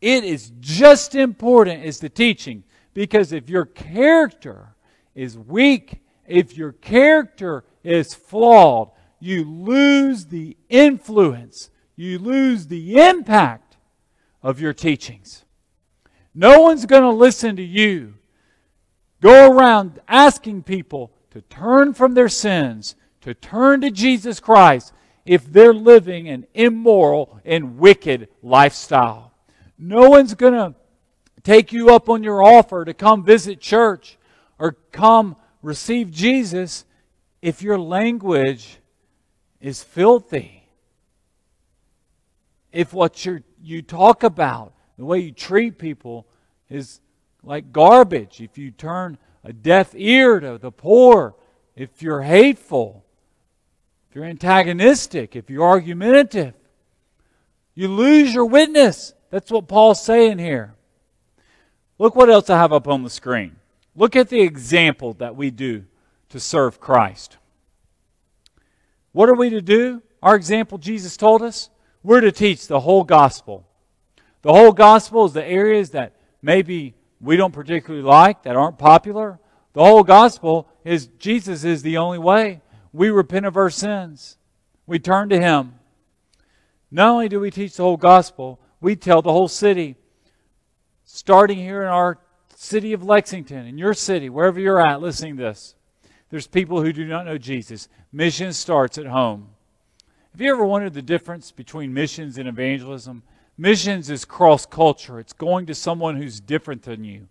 it 0.00 0.24
is 0.24 0.52
just 0.60 1.14
important 1.14 1.84
as 1.84 2.00
the 2.00 2.08
teaching. 2.08 2.64
Because 2.94 3.32
if 3.32 3.48
your 3.48 3.64
character 3.64 4.74
is 5.14 5.38
weak, 5.38 6.02
if 6.26 6.56
your 6.56 6.72
character 6.72 7.64
is 7.84 8.14
flawed, 8.14 8.90
you 9.20 9.44
lose 9.44 10.26
the 10.26 10.56
influence, 10.68 11.70
you 11.94 12.18
lose 12.18 12.66
the 12.66 13.00
impact 13.00 13.76
of 14.42 14.60
your 14.60 14.72
teachings. 14.72 15.44
No 16.34 16.60
one's 16.60 16.86
going 16.86 17.02
to 17.02 17.10
listen 17.10 17.56
to 17.56 17.62
you. 17.62 18.14
Go 19.20 19.52
around 19.52 20.00
asking 20.08 20.64
people 20.64 21.12
to 21.30 21.42
turn 21.42 21.94
from 21.94 22.14
their 22.14 22.28
sins, 22.28 22.96
to 23.22 23.34
turn 23.34 23.80
to 23.80 23.90
Jesus 23.90 24.40
Christ, 24.40 24.92
if 25.24 25.50
they're 25.50 25.74
living 25.74 26.28
an 26.28 26.46
immoral 26.54 27.40
and 27.44 27.78
wicked 27.78 28.28
lifestyle. 28.42 29.32
No 29.78 30.10
one's 30.10 30.34
going 30.34 30.54
to 30.54 30.74
take 31.42 31.72
you 31.72 31.94
up 31.94 32.08
on 32.08 32.22
your 32.22 32.42
offer 32.42 32.84
to 32.84 32.94
come 32.94 33.24
visit 33.24 33.60
church 33.60 34.18
or 34.58 34.72
come 34.92 35.36
receive 35.62 36.10
Jesus 36.10 36.84
if 37.40 37.62
your 37.62 37.78
language 37.78 38.78
is 39.60 39.82
filthy. 39.82 40.68
If 42.72 42.92
what 42.92 43.24
you 43.24 43.42
you 43.62 43.82
talk 43.82 44.24
about, 44.24 44.72
the 44.96 45.04
way 45.04 45.20
you 45.20 45.32
treat 45.32 45.78
people, 45.78 46.26
is 46.68 47.00
like 47.42 47.72
garbage. 47.72 48.40
If 48.40 48.58
you 48.58 48.70
turn 48.70 49.18
a 49.44 49.52
deaf 49.52 49.94
ear 49.94 50.40
to 50.40 50.58
the 50.58 50.72
poor, 50.72 51.34
if 51.76 52.02
you're 52.02 52.22
hateful, 52.22 53.01
if 54.12 54.16
you're 54.16 54.26
antagonistic, 54.26 55.34
if 55.34 55.48
you're 55.48 55.66
argumentative, 55.66 56.52
you 57.74 57.88
lose 57.88 58.34
your 58.34 58.44
witness. 58.44 59.14
That's 59.30 59.50
what 59.50 59.68
Paul's 59.68 60.04
saying 60.04 60.36
here. 60.36 60.74
Look 61.98 62.14
what 62.14 62.28
else 62.28 62.50
I 62.50 62.58
have 62.58 62.74
up 62.74 62.86
on 62.86 63.04
the 63.04 63.08
screen. 63.08 63.56
Look 63.96 64.14
at 64.14 64.28
the 64.28 64.42
example 64.42 65.14
that 65.14 65.34
we 65.34 65.50
do 65.50 65.86
to 66.28 66.38
serve 66.38 66.78
Christ. 66.78 67.38
What 69.12 69.30
are 69.30 69.34
we 69.34 69.48
to 69.48 69.62
do? 69.62 70.02
Our 70.22 70.36
example, 70.36 70.76
Jesus 70.76 71.16
told 71.16 71.40
us, 71.40 71.70
we're 72.02 72.20
to 72.20 72.32
teach 72.32 72.66
the 72.66 72.80
whole 72.80 73.04
gospel. 73.04 73.66
The 74.42 74.52
whole 74.52 74.72
gospel 74.72 75.24
is 75.24 75.32
the 75.32 75.42
areas 75.42 75.88
that 75.92 76.16
maybe 76.42 76.96
we 77.18 77.38
don't 77.38 77.54
particularly 77.54 78.04
like, 78.04 78.42
that 78.42 78.56
aren't 78.56 78.76
popular. 78.76 79.40
The 79.72 79.82
whole 79.82 80.04
gospel 80.04 80.68
is 80.84 81.06
Jesus 81.18 81.64
is 81.64 81.80
the 81.80 81.96
only 81.96 82.18
way. 82.18 82.60
We 82.92 83.10
repent 83.10 83.46
of 83.46 83.56
our 83.56 83.70
sins. 83.70 84.36
We 84.86 84.98
turn 84.98 85.28
to 85.30 85.40
Him. 85.40 85.74
Not 86.90 87.08
only 87.08 87.28
do 87.28 87.40
we 87.40 87.50
teach 87.50 87.76
the 87.76 87.82
whole 87.82 87.96
gospel, 87.96 88.60
we 88.80 88.96
tell 88.96 89.22
the 89.22 89.32
whole 89.32 89.48
city. 89.48 89.96
Starting 91.04 91.58
here 91.58 91.82
in 91.82 91.88
our 91.88 92.18
city 92.54 92.92
of 92.92 93.02
Lexington, 93.02 93.66
in 93.66 93.78
your 93.78 93.94
city, 93.94 94.28
wherever 94.28 94.60
you're 94.60 94.80
at 94.80 95.00
listening 95.00 95.36
to 95.36 95.42
this, 95.44 95.74
there's 96.30 96.46
people 96.46 96.82
who 96.82 96.92
do 96.92 97.06
not 97.06 97.26
know 97.26 97.38
Jesus. 97.38 97.88
Mission 98.12 98.52
starts 98.52 98.98
at 98.98 99.06
home. 99.06 99.48
Have 100.32 100.40
you 100.40 100.50
ever 100.50 100.64
wondered 100.64 100.94
the 100.94 101.02
difference 101.02 101.50
between 101.50 101.92
missions 101.92 102.38
and 102.38 102.48
evangelism? 102.48 103.22
Missions 103.58 104.08
is 104.08 104.24
cross 104.24 104.64
culture, 104.64 105.18
it's 105.18 105.34
going 105.34 105.66
to 105.66 105.74
someone 105.74 106.16
who's 106.16 106.40
different 106.40 106.82
than 106.82 107.04
you. 107.04 107.28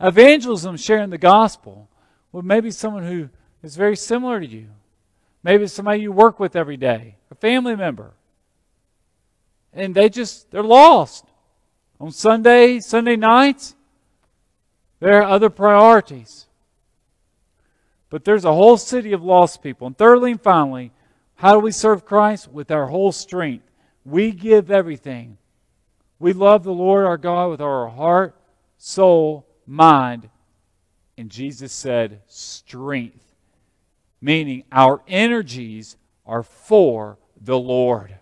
Evangelism, 0.00 0.76
sharing 0.76 1.10
the 1.10 1.18
gospel, 1.18 1.88
with 2.30 2.44
maybe 2.44 2.70
someone 2.70 3.04
who 3.04 3.28
is 3.62 3.76
very 3.76 3.96
similar 3.96 4.40
to 4.40 4.46
you. 4.46 4.68
Maybe 5.44 5.64
it's 5.64 5.74
somebody 5.74 6.00
you 6.00 6.10
work 6.10 6.40
with 6.40 6.56
every 6.56 6.78
day, 6.78 7.16
a 7.30 7.34
family 7.34 7.76
member. 7.76 8.14
And 9.72 9.94
they 9.94 10.08
just, 10.08 10.50
they're 10.50 10.62
lost. 10.62 11.26
On 12.00 12.10
Sunday, 12.10 12.80
Sunday 12.80 13.14
nights, 13.14 13.76
there 15.00 15.22
are 15.22 15.28
other 15.28 15.50
priorities. 15.50 16.46
But 18.08 18.24
there's 18.24 18.44
a 18.44 18.52
whole 18.52 18.78
city 18.78 19.12
of 19.12 19.22
lost 19.22 19.62
people. 19.62 19.86
And 19.86 19.96
thirdly 19.96 20.32
and 20.32 20.40
finally, 20.40 20.92
how 21.36 21.52
do 21.52 21.60
we 21.60 21.72
serve 21.72 22.06
Christ? 22.06 22.50
With 22.50 22.70
our 22.70 22.86
whole 22.86 23.12
strength. 23.12 23.70
We 24.04 24.32
give 24.32 24.70
everything. 24.70 25.36
We 26.18 26.32
love 26.32 26.64
the 26.64 26.72
Lord 26.72 27.04
our 27.04 27.18
God 27.18 27.50
with 27.50 27.60
our 27.60 27.88
heart, 27.88 28.34
soul, 28.78 29.46
mind, 29.66 30.30
and 31.18 31.30
Jesus 31.30 31.72
said 31.72 32.22
strength, 32.26 33.23
meaning 34.24 34.64
our 34.72 35.02
energies 35.06 35.98
are 36.24 36.42
for 36.42 37.18
the 37.38 37.58
Lord. 37.58 38.16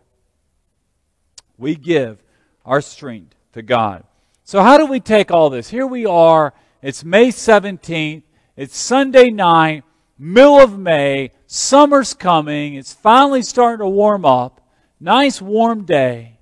We 1.56 1.76
give 1.76 2.20
our 2.64 2.80
strength 2.80 3.36
to 3.52 3.62
God. 3.62 4.02
So, 4.42 4.62
how 4.62 4.78
do 4.78 4.86
we 4.86 4.98
take 4.98 5.30
all 5.30 5.48
this? 5.48 5.70
Here 5.70 5.86
we 5.86 6.04
are. 6.04 6.54
It's 6.82 7.04
May 7.04 7.28
17th. 7.28 8.24
It's 8.56 8.76
Sunday 8.76 9.30
night, 9.30 9.84
middle 10.18 10.58
of 10.58 10.76
May, 10.76 11.30
Summer's 11.46 12.14
coming. 12.14 12.74
It's 12.74 12.92
finally 12.92 13.42
starting 13.42 13.84
to 13.84 13.88
warm 13.88 14.24
up. 14.24 14.60
Nice 14.98 15.40
warm 15.40 15.84
day. 15.84 16.40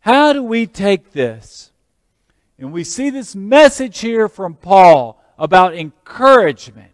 How 0.00 0.34
do 0.34 0.42
we 0.42 0.66
take 0.66 1.12
this? 1.12 1.72
And 2.58 2.70
we 2.70 2.84
see 2.84 3.08
this 3.08 3.34
message 3.34 4.00
here 4.00 4.28
from 4.28 4.54
Paul 4.54 5.22
about 5.38 5.74
encouragement. 5.74 6.92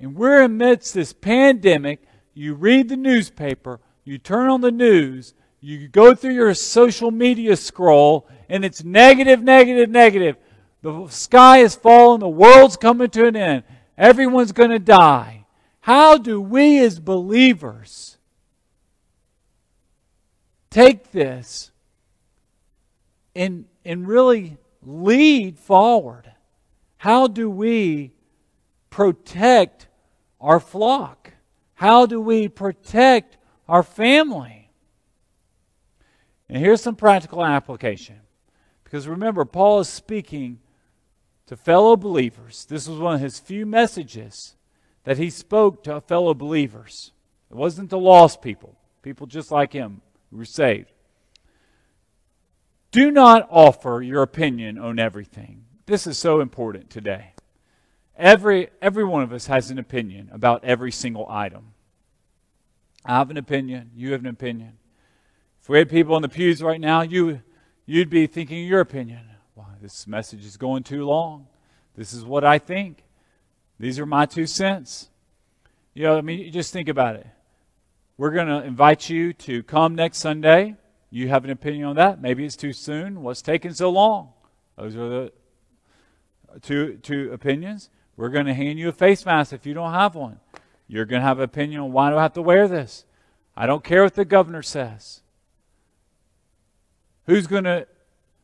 And 0.00 0.16
we're 0.16 0.42
amidst 0.42 0.94
this 0.94 1.12
pandemic. 1.12 2.02
You 2.34 2.54
read 2.54 2.88
the 2.88 2.96
newspaper, 2.96 3.80
you 4.04 4.18
turn 4.18 4.48
on 4.48 4.60
the 4.60 4.72
news, 4.72 5.34
you 5.60 5.88
go 5.88 6.14
through 6.14 6.34
your 6.34 6.52
social 6.54 7.10
media 7.10 7.56
scroll, 7.56 8.28
and 8.48 8.64
it's 8.64 8.84
negative, 8.84 9.42
negative, 9.42 9.88
negative. 9.88 10.36
The 10.82 11.06
sky 11.08 11.58
is 11.58 11.74
falling, 11.74 12.20
the 12.20 12.28
world's 12.28 12.76
coming 12.76 13.08
to 13.10 13.26
an 13.26 13.36
end, 13.36 13.62
everyone's 13.96 14.52
going 14.52 14.70
to 14.70 14.78
die. 14.78 15.46
How 15.80 16.16
do 16.18 16.40
we 16.40 16.82
as 16.82 16.98
believers 16.98 18.16
take 20.70 21.12
this 21.12 21.70
and, 23.36 23.66
and 23.84 24.08
really 24.08 24.56
lead 24.82 25.58
forward? 25.58 26.32
How 26.96 27.26
do 27.26 27.50
we 27.50 28.13
protect 28.94 29.88
our 30.40 30.60
flock? 30.60 31.32
How 31.74 32.06
do 32.06 32.20
we 32.20 32.46
protect 32.46 33.36
our 33.68 33.82
family? 33.82 34.70
And 36.48 36.58
here's 36.58 36.80
some 36.80 36.94
practical 36.94 37.44
application. 37.44 38.20
Because 38.84 39.08
remember, 39.08 39.44
Paul 39.44 39.80
is 39.80 39.88
speaking 39.88 40.60
to 41.46 41.56
fellow 41.56 41.96
believers. 41.96 42.66
This 42.66 42.86
was 42.86 43.00
one 43.00 43.16
of 43.16 43.20
his 43.20 43.40
few 43.40 43.66
messages 43.66 44.54
that 45.02 45.18
he 45.18 45.28
spoke 45.28 45.82
to 45.82 46.00
fellow 46.00 46.32
believers. 46.32 47.10
It 47.50 47.56
wasn't 47.56 47.90
to 47.90 47.96
lost 47.96 48.42
people, 48.42 48.78
people 49.02 49.26
just 49.26 49.50
like 49.50 49.72
him 49.72 50.02
who 50.30 50.36
were 50.36 50.44
saved. 50.44 50.92
Do 52.92 53.10
not 53.10 53.48
offer 53.50 54.00
your 54.02 54.22
opinion 54.22 54.78
on 54.78 55.00
everything. 55.00 55.64
This 55.86 56.06
is 56.06 56.16
so 56.16 56.38
important 56.38 56.90
today. 56.90 57.33
Every, 58.16 58.68
every 58.80 59.04
one 59.04 59.22
of 59.22 59.32
us 59.32 59.46
has 59.46 59.70
an 59.70 59.78
opinion 59.78 60.30
about 60.32 60.64
every 60.64 60.92
single 60.92 61.26
item. 61.28 61.72
I 63.04 63.16
have 63.16 63.30
an 63.30 63.36
opinion. 63.36 63.90
You 63.94 64.12
have 64.12 64.20
an 64.20 64.28
opinion. 64.28 64.78
If 65.60 65.68
we 65.68 65.78
had 65.78 65.90
people 65.90 66.14
in 66.16 66.22
the 66.22 66.28
pews 66.28 66.62
right 66.62 66.80
now, 66.80 67.02
you, 67.02 67.42
you'd 67.86 68.10
be 68.10 68.26
thinking 68.26 68.66
your 68.66 68.80
opinion. 68.80 69.20
Well, 69.54 69.68
this 69.82 70.06
message 70.06 70.44
is 70.44 70.56
going 70.56 70.84
too 70.84 71.04
long. 71.04 71.48
This 71.96 72.12
is 72.12 72.24
what 72.24 72.44
I 72.44 72.58
think. 72.58 73.04
These 73.78 73.98
are 73.98 74.06
my 74.06 74.26
two 74.26 74.46
cents. 74.46 75.10
You 75.92 76.04
know, 76.04 76.18
I 76.18 76.20
mean, 76.20 76.50
just 76.52 76.72
think 76.72 76.88
about 76.88 77.16
it. 77.16 77.26
We're 78.16 78.30
going 78.30 78.46
to 78.46 78.62
invite 78.62 79.08
you 79.10 79.32
to 79.32 79.62
come 79.64 79.94
next 79.94 80.18
Sunday. 80.18 80.76
You 81.10 81.28
have 81.28 81.44
an 81.44 81.50
opinion 81.50 81.84
on 81.86 81.96
that. 81.96 82.20
Maybe 82.20 82.44
it's 82.44 82.56
too 82.56 82.72
soon. 82.72 83.22
What's 83.22 83.42
taking 83.42 83.72
so 83.72 83.90
long? 83.90 84.32
Those 84.76 84.96
are 84.96 85.08
the 85.08 85.32
two, 86.62 86.98
two 87.02 87.32
opinions. 87.32 87.90
We're 88.16 88.28
going 88.28 88.46
to 88.46 88.54
hand 88.54 88.78
you 88.78 88.88
a 88.88 88.92
face 88.92 89.26
mask 89.26 89.52
if 89.52 89.66
you 89.66 89.74
don't 89.74 89.92
have 89.92 90.14
one. 90.14 90.38
You're 90.86 91.04
going 91.04 91.22
to 91.22 91.26
have 91.26 91.38
an 91.38 91.44
opinion 91.44 91.80
on 91.80 91.92
why 91.92 92.10
do 92.10 92.16
I 92.16 92.22
have 92.22 92.34
to 92.34 92.42
wear 92.42 92.68
this? 92.68 93.04
I 93.56 93.66
don't 93.66 93.84
care 93.84 94.02
what 94.02 94.14
the 94.14 94.24
governor 94.24 94.62
says. 94.62 95.20
Who's 97.26 97.46
going 97.46 97.64
to 97.64 97.86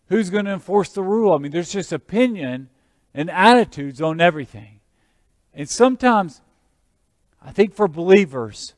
who's 0.09 0.31
going 0.31 0.47
to 0.47 0.53
enforce 0.53 0.91
the 0.91 1.03
rule? 1.03 1.33
I 1.35 1.39
mean, 1.39 1.53
there's 1.53 1.73
just 1.73 1.93
opinion 1.93 2.69
and 3.15 3.31
attitudes 3.31 4.01
on 4.01 4.21
everything. 4.21 4.81
And 5.55 5.69
sometimes 5.69 6.41
I 7.45 7.53
think 7.53 7.75
for 7.75 7.89
believers, 7.89 8.75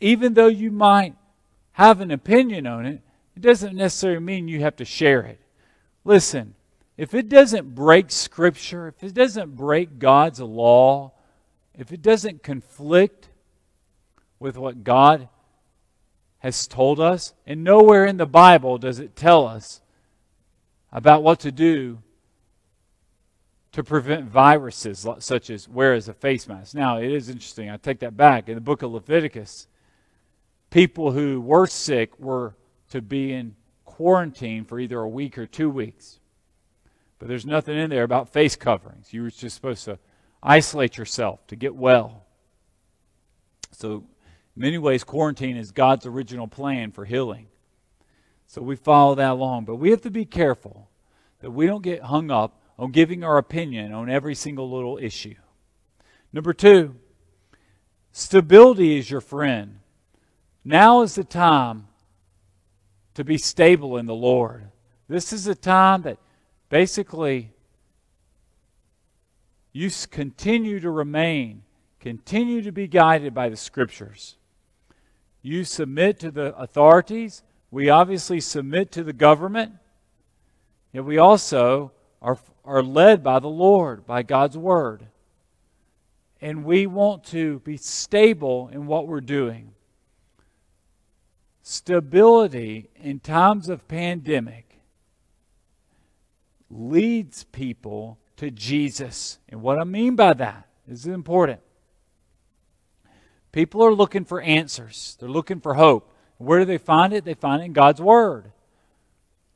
even 0.00 0.34
though 0.34 0.46
you 0.46 0.70
might 0.70 1.14
have 1.72 2.00
an 2.00 2.10
opinion 2.10 2.66
on 2.66 2.86
it, 2.86 3.00
it 3.36 3.40
doesn't 3.40 3.76
necessarily 3.76 4.20
mean 4.20 4.48
you 4.48 4.60
have 4.60 4.76
to 4.76 4.84
share 4.84 5.22
it. 5.22 5.40
Listen, 6.04 6.54
if 7.00 7.14
it 7.14 7.30
doesn't 7.30 7.74
break 7.74 8.10
Scripture, 8.10 8.88
if 8.88 9.02
it 9.02 9.14
doesn't 9.14 9.56
break 9.56 9.98
God's 9.98 10.38
law, 10.38 11.12
if 11.74 11.92
it 11.92 12.02
doesn't 12.02 12.42
conflict 12.42 13.30
with 14.38 14.58
what 14.58 14.84
God 14.84 15.30
has 16.40 16.66
told 16.66 17.00
us, 17.00 17.32
and 17.46 17.64
nowhere 17.64 18.04
in 18.04 18.18
the 18.18 18.26
Bible 18.26 18.76
does 18.76 18.98
it 18.98 19.16
tell 19.16 19.46
us 19.46 19.80
about 20.92 21.22
what 21.22 21.40
to 21.40 21.50
do 21.50 22.02
to 23.72 23.82
prevent 23.82 24.26
viruses 24.26 25.06
such 25.20 25.48
as 25.48 25.66
wear 25.66 25.94
as 25.94 26.06
a 26.06 26.12
face 26.12 26.46
mask. 26.46 26.74
Now, 26.74 26.98
it 26.98 27.10
is 27.10 27.30
interesting. 27.30 27.70
I 27.70 27.78
take 27.78 28.00
that 28.00 28.18
back. 28.18 28.46
In 28.46 28.56
the 28.56 28.60
book 28.60 28.82
of 28.82 28.92
Leviticus, 28.92 29.68
people 30.68 31.12
who 31.12 31.40
were 31.40 31.66
sick 31.66 32.20
were 32.20 32.56
to 32.90 33.00
be 33.00 33.32
in 33.32 33.56
quarantine 33.86 34.66
for 34.66 34.78
either 34.78 35.00
a 35.00 35.08
week 35.08 35.38
or 35.38 35.46
two 35.46 35.70
weeks. 35.70 36.19
But 37.20 37.28
there's 37.28 37.46
nothing 37.46 37.76
in 37.76 37.90
there 37.90 38.02
about 38.02 38.30
face 38.30 38.56
coverings. 38.56 39.12
You 39.12 39.22
were 39.22 39.30
just 39.30 39.54
supposed 39.54 39.84
to 39.84 39.98
isolate 40.42 40.96
yourself 40.96 41.46
to 41.48 41.54
get 41.54 41.76
well. 41.76 42.24
So, 43.72 44.06
in 44.56 44.62
many 44.62 44.78
ways, 44.78 45.04
quarantine 45.04 45.56
is 45.56 45.70
God's 45.70 46.06
original 46.06 46.48
plan 46.48 46.90
for 46.90 47.04
healing. 47.04 47.46
So 48.46 48.62
we 48.62 48.74
follow 48.74 49.14
that 49.14 49.30
along. 49.32 49.66
But 49.66 49.76
we 49.76 49.90
have 49.90 50.00
to 50.00 50.10
be 50.10 50.24
careful 50.24 50.90
that 51.40 51.52
we 51.52 51.66
don't 51.66 51.84
get 51.84 52.02
hung 52.02 52.30
up 52.32 52.60
on 52.78 52.90
giving 52.90 53.22
our 53.22 53.38
opinion 53.38 53.92
on 53.92 54.10
every 54.10 54.34
single 54.34 54.68
little 54.68 54.98
issue. 54.98 55.36
Number 56.32 56.52
two, 56.52 56.96
stability 58.12 58.98
is 58.98 59.10
your 59.10 59.20
friend. 59.20 59.78
Now 60.64 61.02
is 61.02 61.14
the 61.14 61.22
time 61.22 61.88
to 63.14 63.24
be 63.24 63.38
stable 63.38 63.98
in 63.98 64.06
the 64.06 64.14
Lord. 64.14 64.70
This 65.06 65.32
is 65.32 65.46
a 65.46 65.54
time 65.54 66.02
that 66.02 66.18
Basically, 66.70 67.50
you 69.72 69.90
continue 70.10 70.78
to 70.80 70.90
remain, 70.90 71.62
continue 71.98 72.62
to 72.62 72.72
be 72.72 72.86
guided 72.86 73.34
by 73.34 73.48
the 73.48 73.56
Scriptures. 73.56 74.36
You 75.42 75.64
submit 75.64 76.20
to 76.20 76.30
the 76.30 76.56
authorities. 76.56 77.42
We 77.72 77.90
obviously 77.90 78.40
submit 78.40 78.92
to 78.92 79.02
the 79.02 79.12
government. 79.12 79.72
Yet 80.92 81.04
we 81.04 81.18
also 81.18 81.90
are, 82.22 82.38
are 82.64 82.82
led 82.82 83.24
by 83.24 83.40
the 83.40 83.48
Lord, 83.48 84.06
by 84.06 84.22
God's 84.22 84.56
Word. 84.56 85.06
And 86.40 86.64
we 86.64 86.86
want 86.86 87.24
to 87.24 87.58
be 87.60 87.76
stable 87.76 88.70
in 88.72 88.86
what 88.86 89.08
we're 89.08 89.20
doing. 89.20 89.72
Stability 91.62 92.90
in 93.02 93.18
times 93.18 93.68
of 93.68 93.88
pandemic 93.88 94.69
leads 96.70 97.44
people 97.44 98.18
to 98.36 98.50
Jesus. 98.50 99.38
And 99.48 99.60
what 99.60 99.78
I 99.78 99.84
mean 99.84 100.16
by 100.16 100.34
that 100.34 100.68
is 100.88 101.06
important. 101.06 101.60
People 103.52 103.82
are 103.84 103.92
looking 103.92 104.24
for 104.24 104.40
answers, 104.40 105.16
they're 105.18 105.28
looking 105.28 105.60
for 105.60 105.74
hope. 105.74 106.14
Where 106.38 106.60
do 106.60 106.64
they 106.64 106.78
find 106.78 107.12
it? 107.12 107.24
They 107.24 107.34
find 107.34 107.60
it 107.60 107.66
in 107.66 107.72
God's 107.74 108.00
Word. 108.00 108.52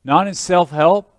Not 0.03 0.27
in 0.27 0.35
self 0.35 0.69
help, 0.69 1.11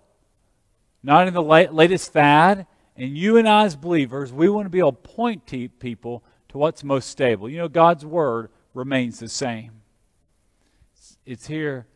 not 1.02 1.26
in 1.26 1.34
the 1.34 1.42
latest 1.42 2.12
fad. 2.12 2.66
And 2.96 3.18
you 3.18 3.36
and 3.36 3.48
I, 3.48 3.64
as 3.64 3.74
believers, 3.74 4.32
we 4.32 4.48
want 4.48 4.66
to 4.66 4.70
be 4.70 4.78
able 4.78 4.92
to 4.92 4.98
point 4.98 5.46
to 5.48 5.68
people 5.68 6.22
to 6.50 6.58
what's 6.58 6.84
most 6.84 7.10
stable. 7.10 7.48
You 7.48 7.58
know, 7.58 7.68
God's 7.68 8.06
Word 8.06 8.48
remains 8.74 9.18
the 9.18 9.28
same. 9.28 9.72
It's 11.26 11.46
here 11.48 11.86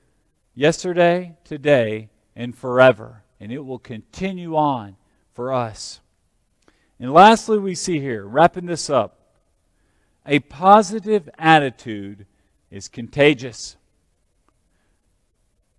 yesterday, 0.55 1.36
today, 1.44 2.11
and 2.34 2.57
forever 2.57 3.22
and 3.41 3.51
it 3.51 3.64
will 3.64 3.78
continue 3.78 4.55
on 4.55 4.97
for 5.32 5.53
us. 5.53 6.01
And 6.99 7.12
lastly, 7.12 7.59
we 7.59 7.74
see 7.74 7.99
here, 7.99 8.26
wrapping 8.26 8.66
this 8.66 8.91
up, 8.91 9.16
a 10.26 10.41
positive 10.41 11.30
attitude 11.38 12.26
is 12.70 12.88
contagious. 12.88 13.76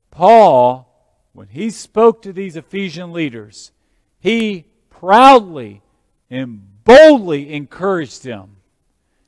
Paul, 0.09 0.88
when 1.34 1.47
he 1.47 1.70
spoke 1.70 2.22
to 2.24 2.34
these 2.34 2.55
Ephesian 2.55 3.14
leaders, 3.14 3.72
he 4.20 4.66
proudly 4.89 5.82
and 6.30 6.84
boldly 6.84 7.53
encouraged 7.53 8.24
them, 8.24 8.57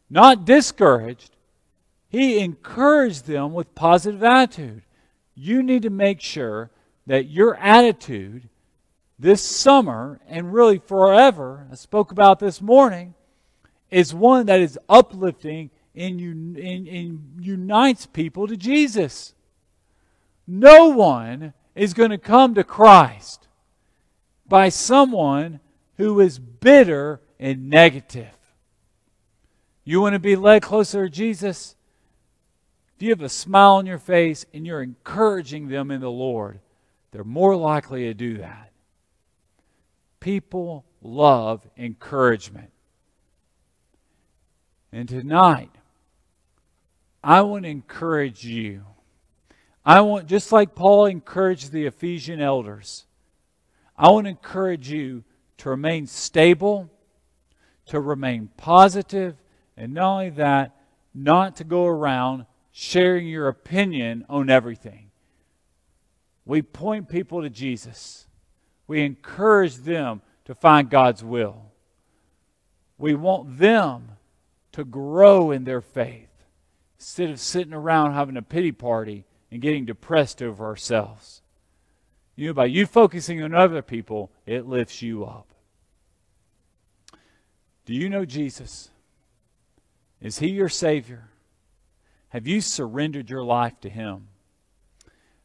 not 0.09 0.45
discouraged. 0.45 1.31
He 2.09 2.39
encouraged 2.39 3.25
them 3.25 3.53
with 3.53 3.75
positive 3.75 4.23
attitude. 4.23 4.83
You 5.35 5.63
need 5.63 5.83
to 5.83 5.89
make 5.89 6.21
sure 6.21 6.69
that 7.05 7.29
your 7.29 7.55
attitude 7.55 8.49
this 9.19 9.41
summer 9.41 10.19
and 10.27 10.53
really 10.53 10.79
forever, 10.79 11.67
I 11.71 11.75
spoke 11.75 12.11
about 12.11 12.39
this 12.39 12.61
morning, 12.61 13.13
is 13.89 14.13
one 14.13 14.47
that 14.47 14.59
is 14.59 14.79
uplifting 14.89 15.69
and, 15.95 16.19
un- 16.19 16.57
and, 16.61 16.87
and 16.87 17.35
unites 17.39 18.05
people 18.05 18.47
to 18.47 18.57
Jesus. 18.57 19.33
No 20.47 20.89
one 20.89 21.53
is 21.75 21.93
going 21.93 22.09
to 22.09 22.17
come 22.17 22.55
to 22.55 22.63
Christ 22.63 23.47
by 24.47 24.69
someone 24.69 25.59
who 25.97 26.19
is 26.19 26.39
bitter 26.39 27.21
and 27.39 27.69
negative. 27.69 28.35
You 29.83 30.01
want 30.01 30.13
to 30.13 30.19
be 30.19 30.35
led 30.35 30.61
closer 30.61 31.05
to 31.05 31.09
Jesus? 31.09 31.75
If 32.95 33.03
you 33.03 33.09
have 33.09 33.21
a 33.21 33.29
smile 33.29 33.73
on 33.73 33.85
your 33.85 33.99
face 33.99 34.45
and 34.53 34.65
you're 34.65 34.81
encouraging 34.81 35.67
them 35.67 35.91
in 35.91 36.01
the 36.01 36.11
Lord, 36.11 36.59
they're 37.13 37.23
more 37.23 37.55
likely 37.55 38.05
to 38.05 38.13
do 38.15 38.39
that. 38.39 38.71
People 40.19 40.83
love 40.99 41.61
encouragement. 41.77 42.71
And 44.91 45.07
tonight, 45.07 45.69
I 47.23 47.41
want 47.41 47.65
to 47.65 47.69
encourage 47.69 48.43
you. 48.43 48.85
I 49.85 50.01
want, 50.01 50.25
just 50.25 50.51
like 50.51 50.73
Paul 50.73 51.05
encouraged 51.05 51.71
the 51.71 51.85
Ephesian 51.85 52.41
elders, 52.41 53.05
I 53.95 54.09
want 54.09 54.25
to 54.25 54.31
encourage 54.31 54.89
you 54.89 55.23
to 55.57 55.69
remain 55.69 56.07
stable, 56.07 56.89
to 57.85 57.99
remain 57.99 58.49
positive, 58.57 59.35
and 59.77 59.93
not 59.93 60.13
only 60.13 60.29
that, 60.31 60.75
not 61.13 61.57
to 61.57 61.63
go 61.63 61.85
around 61.85 62.47
sharing 62.71 63.27
your 63.27 63.49
opinion 63.49 64.25
on 64.29 64.49
everything. 64.49 65.11
We 66.45 66.61
point 66.61 67.09
people 67.09 67.41
to 67.41 67.49
Jesus. 67.49 68.27
We 68.87 69.01
encourage 69.01 69.77
them 69.77 70.21
to 70.45 70.55
find 70.55 70.89
God's 70.89 71.23
will. 71.23 71.71
We 72.97 73.15
want 73.15 73.57
them 73.57 74.11
to 74.73 74.83
grow 74.83 75.51
in 75.51 75.63
their 75.63 75.81
faith 75.81 76.29
instead 76.97 77.29
of 77.29 77.39
sitting 77.39 77.73
around 77.73 78.13
having 78.13 78.37
a 78.37 78.41
pity 78.41 78.71
party 78.71 79.25
and 79.51 79.61
getting 79.61 79.85
depressed 79.85 80.41
over 80.41 80.65
ourselves. 80.65 81.41
You 82.35 82.47
know, 82.47 82.53
by 82.53 82.65
you 82.65 82.85
focusing 82.85 83.41
on 83.41 83.53
other 83.53 83.81
people, 83.81 84.31
it 84.45 84.65
lifts 84.65 85.01
you 85.01 85.23
up. 85.25 85.47
Do 87.85 87.93
you 87.93 88.09
know 88.09 88.25
Jesus? 88.25 88.89
Is 90.21 90.39
he 90.39 90.47
your 90.47 90.69
Savior? 90.69 91.29
Have 92.29 92.47
you 92.47 92.61
surrendered 92.61 93.29
your 93.29 93.43
life 93.43 93.79
to 93.81 93.89
him? 93.89 94.29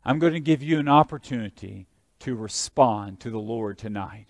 I'm 0.09 0.19
going 0.19 0.33
to 0.33 0.41
give 0.41 0.63
you 0.63 0.79
an 0.79 0.89
opportunity 0.89 1.87
to 2.21 2.35
respond 2.35 3.21
to 3.21 3.29
the 3.29 3.39
Lord 3.39 3.77
tonight. 3.77 4.29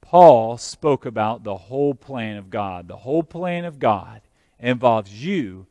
Paul 0.00 0.56
spoke 0.56 1.04
about 1.04 1.42
the 1.42 1.56
whole 1.56 1.92
plan 1.92 2.36
of 2.36 2.48
God. 2.48 2.86
The 2.86 2.98
whole 2.98 3.24
plan 3.24 3.64
of 3.64 3.80
God 3.80 4.20
involves 4.60 5.24
you 5.24 5.66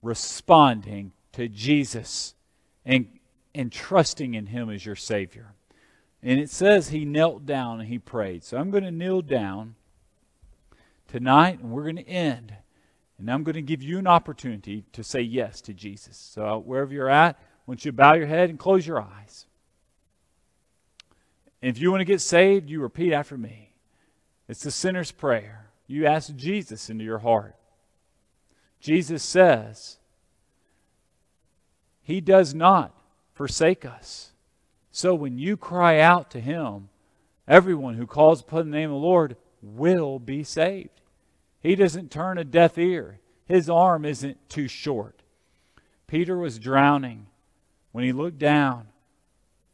responding 0.00 1.10
to 1.32 1.48
Jesus 1.48 2.36
and, 2.84 3.08
and 3.52 3.72
trusting 3.72 4.34
in 4.34 4.46
Him 4.46 4.70
as 4.70 4.86
your 4.86 4.94
Savior. 4.94 5.52
And 6.22 6.38
it 6.38 6.50
says 6.50 6.90
he 6.90 7.04
knelt 7.04 7.46
down 7.46 7.80
and 7.80 7.88
he 7.88 7.98
prayed. 7.98 8.44
So 8.44 8.58
I'm 8.58 8.70
going 8.70 8.84
to 8.84 8.92
kneel 8.92 9.22
down 9.22 9.74
tonight 11.08 11.58
and 11.58 11.72
we're 11.72 11.82
going 11.82 11.96
to 11.96 12.08
end. 12.08 12.54
And 13.18 13.28
I'm 13.28 13.42
going 13.42 13.56
to 13.56 13.62
give 13.62 13.82
you 13.82 13.98
an 13.98 14.06
opportunity 14.06 14.84
to 14.92 15.02
say 15.02 15.20
yes 15.20 15.60
to 15.62 15.74
Jesus. 15.74 16.16
So 16.16 16.62
wherever 16.64 16.94
you're 16.94 17.10
at, 17.10 17.36
want 17.66 17.84
you 17.84 17.90
to 17.90 17.96
bow 17.96 18.14
your 18.14 18.26
head 18.26 18.50
and 18.50 18.58
close 18.58 18.86
your 18.86 19.00
eyes. 19.00 19.46
If 21.60 21.78
you 21.78 21.90
want 21.90 22.00
to 22.00 22.04
get 22.04 22.20
saved, 22.20 22.70
you 22.70 22.80
repeat 22.80 23.12
after 23.12 23.36
me. 23.36 23.72
It's 24.48 24.62
the 24.62 24.70
sinner's 24.70 25.10
prayer. 25.10 25.70
You 25.86 26.06
ask 26.06 26.34
Jesus 26.34 26.90
into 26.90 27.04
your 27.04 27.18
heart. 27.18 27.56
Jesus 28.80 29.22
says, 29.22 29.96
He 32.02 32.20
does 32.20 32.54
not 32.54 32.94
forsake 33.34 33.84
us. 33.84 34.32
So 34.90 35.14
when 35.14 35.38
you 35.38 35.56
cry 35.56 35.98
out 36.00 36.30
to 36.30 36.40
Him, 36.40 36.88
everyone 37.48 37.94
who 37.94 38.06
calls 38.06 38.40
upon 38.40 38.70
the 38.70 38.76
name 38.76 38.90
of 38.90 39.00
the 39.00 39.06
Lord 39.06 39.36
will 39.60 40.18
be 40.18 40.44
saved. 40.44 41.00
He 41.60 41.74
doesn't 41.74 42.10
turn 42.10 42.38
a 42.38 42.44
deaf 42.44 42.78
ear, 42.78 43.18
His 43.46 43.68
arm 43.68 44.04
isn't 44.04 44.48
too 44.48 44.68
short. 44.68 45.22
Peter 46.06 46.36
was 46.38 46.58
drowning. 46.58 47.26
When 47.96 48.04
he 48.04 48.12
looked 48.12 48.38
down, 48.38 48.88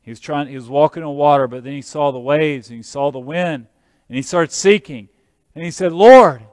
he 0.01 0.13
was 0.13 0.21
trying 0.21 0.47
he 0.47 0.55
was 0.55 0.69
walking 0.69 1.03
on 1.03 1.17
water, 1.17 1.49
but 1.49 1.65
then 1.65 1.73
he 1.73 1.83
saw 1.83 2.13
the 2.13 2.21
waves 2.21 2.69
and 2.69 2.77
he 2.77 2.83
saw 2.85 3.11
the 3.11 3.19
wind 3.19 3.67
and 4.09 4.17
he 4.17 4.23
started 4.23 4.53
seeking. 4.53 5.09
And 5.57 5.65
he 5.65 5.73
said, 5.73 5.93
Lord. 5.93 6.45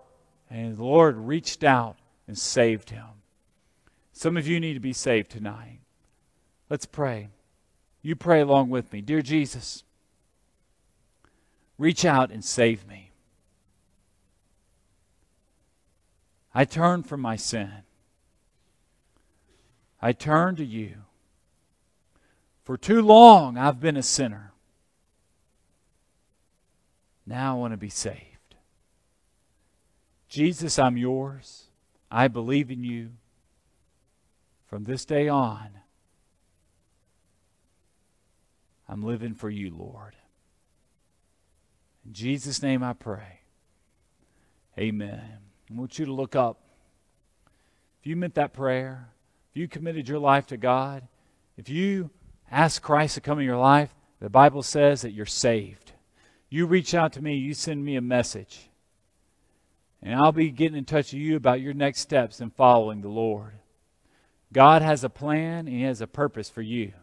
And 0.50 0.76
the 0.76 0.84
Lord 0.84 1.16
reached 1.16 1.64
out 1.64 1.98
and 2.28 2.36
saved 2.36 2.90
him. 2.90 3.06
Some 4.14 4.36
of 4.36 4.48
you 4.48 4.60
need 4.60 4.74
to 4.74 4.80
be 4.80 4.94
saved 4.94 5.30
tonight. 5.30 5.82
Let's 6.72 6.88
pray. 6.88 7.30
You 8.02 8.16
pray 8.16 8.42
along 8.42 8.72
with 8.72 8.92
me. 8.92 9.02
Dear 9.02 9.22
Jesus, 9.22 9.84
reach 11.78 12.04
out 12.04 12.32
and 12.32 12.44
save 12.44 12.88
me. 12.88 13.12
I 16.52 16.66
turn 16.66 17.04
from 17.04 17.22
my 17.22 17.36
sin. 17.36 17.84
I 20.02 20.14
turn 20.14 20.56
to 20.56 20.66
you. 20.66 21.04
For 22.70 22.78
too 22.78 23.02
long 23.02 23.58
I've 23.58 23.80
been 23.80 23.98
a 23.98 24.04
sinner. 24.04 24.52
Now 27.26 27.56
I 27.56 27.58
want 27.58 27.74
to 27.74 27.78
be 27.78 27.90
saved. 27.90 28.54
Jesus, 30.28 30.78
I'm 30.78 30.96
yours. 30.96 31.64
I 32.12 32.28
believe 32.28 32.70
in 32.70 32.84
you. 32.84 33.14
From 34.68 34.84
this 34.84 35.04
day 35.04 35.28
on, 35.28 35.80
I'm 38.88 39.02
living 39.02 39.34
for 39.34 39.50
you, 39.50 39.74
Lord. 39.76 40.16
In 42.06 42.14
Jesus' 42.14 42.62
name 42.62 42.84
I 42.84 42.94
pray. 42.94 43.40
Amen. 44.78 45.40
I 45.72 45.74
want 45.74 45.98
you 45.98 46.06
to 46.06 46.14
look 46.14 46.36
up. 46.36 46.60
If 48.00 48.06
you 48.06 48.16
meant 48.16 48.36
that 48.36 48.54
prayer, 48.54 49.10
if 49.50 49.58
you 49.58 49.68
committed 49.68 50.08
your 50.08 50.20
life 50.20 50.46
to 50.46 50.58
God, 50.58 51.08
if 51.58 51.68
you 51.68 52.12
ask 52.52 52.82
Christ 52.82 53.16
to 53.16 53.22
come 53.22 53.40
in 53.40 53.46
your 53.46 53.58
life, 53.58 53.94
the 54.20 54.30
Bible 54.30 54.64
says 54.64 55.02
that 55.02 55.12
you're 55.12 55.26
saved. 55.26 55.94
You 56.50 56.66
reach 56.66 56.94
out 56.94 57.14
to 57.14 57.22
me, 57.22 57.36
you 57.36 57.54
send 57.54 57.84
me 57.86 57.96
a 57.96 58.02
message. 58.02 58.70
And 60.02 60.16
I'll 60.16 60.32
be 60.32 60.50
getting 60.50 60.78
in 60.78 60.86
touch 60.86 61.14
with 61.14 61.22
you 61.22 61.36
about 61.36 61.62
your 61.62 61.74
next 61.74 62.00
steps 62.00 62.42
in 62.42 62.50
following 62.50 63.02
the 63.02 63.10
Lord. 63.10 63.54
God 64.52 64.82
has 64.82 65.04
a 65.04 65.10
plan 65.10 65.68
and 65.68 65.70
He 65.70 65.84
has 65.84 66.02
a 66.02 66.08
purpose 66.08 66.50
for 66.50 66.62
you. 66.62 66.94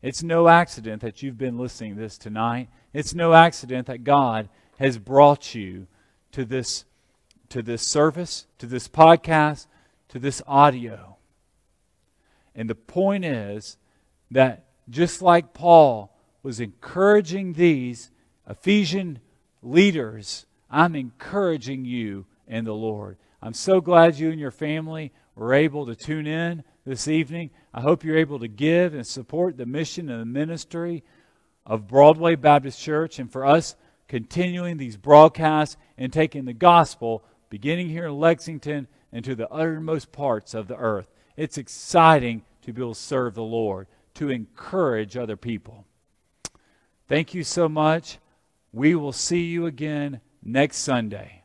It's 0.00 0.22
no 0.22 0.48
accident 0.48 1.02
that 1.02 1.22
you've 1.22 1.38
been 1.38 1.58
listening 1.58 1.94
to 1.94 2.00
this 2.00 2.18
tonight. 2.18 2.68
It's 2.92 3.14
no 3.14 3.32
accident 3.32 3.86
that 3.86 4.04
God 4.04 4.48
has 4.78 4.98
brought 4.98 5.54
you 5.54 5.86
to 6.32 6.44
this, 6.44 6.84
to 7.48 7.62
this 7.62 7.82
service, 7.86 8.46
to 8.58 8.66
this 8.66 8.86
podcast, 8.86 9.66
to 10.08 10.18
this 10.18 10.42
audio. 10.46 11.16
And 12.54 12.68
the 12.68 12.74
point 12.74 13.24
is 13.24 13.76
that 14.30 14.66
just 14.88 15.22
like 15.22 15.54
Paul 15.54 16.16
was 16.42 16.60
encouraging 16.60 17.54
these 17.54 18.10
Ephesian 18.48 19.20
leaders, 19.62 20.46
I'm 20.70 20.94
encouraging 20.94 21.84
you 21.84 22.26
in 22.46 22.64
the 22.64 22.74
Lord. 22.74 23.16
I'm 23.40 23.54
so 23.54 23.80
glad 23.80 24.18
you 24.18 24.30
and 24.30 24.40
your 24.40 24.50
family 24.50 25.12
were 25.34 25.54
able 25.54 25.86
to 25.86 25.94
tune 25.94 26.26
in 26.26 26.64
this 26.84 27.08
evening. 27.08 27.50
I 27.72 27.80
hope 27.80 28.04
you're 28.04 28.18
able 28.18 28.38
to 28.40 28.48
give 28.48 28.94
and 28.94 29.06
support 29.06 29.56
the 29.56 29.66
mission 29.66 30.10
and 30.10 30.20
the 30.20 30.26
ministry 30.26 31.02
of 31.66 31.88
Broadway 31.88 32.36
Baptist 32.36 32.80
Church 32.80 33.18
and 33.18 33.30
for 33.30 33.46
us 33.46 33.74
continuing 34.08 34.76
these 34.76 34.96
broadcasts 34.96 35.76
and 35.96 36.12
taking 36.12 36.44
the 36.44 36.52
gospel 36.52 37.24
beginning 37.48 37.88
here 37.88 38.06
in 38.06 38.18
Lexington 38.18 38.86
into 39.12 39.34
the 39.34 39.48
uttermost 39.50 40.12
parts 40.12 40.54
of 40.54 40.68
the 40.68 40.76
earth. 40.76 41.06
It's 41.36 41.58
exciting 41.58 42.42
to 42.62 42.72
be 42.72 42.82
able 42.82 42.94
to 42.94 43.00
serve 43.00 43.34
the 43.34 43.42
Lord, 43.42 43.86
to 44.14 44.30
encourage 44.30 45.16
other 45.16 45.36
people. 45.36 45.84
Thank 47.08 47.34
you 47.34 47.44
so 47.44 47.68
much. 47.68 48.18
We 48.72 48.94
will 48.94 49.12
see 49.12 49.44
you 49.44 49.66
again 49.66 50.20
next 50.42 50.78
Sunday. 50.78 51.43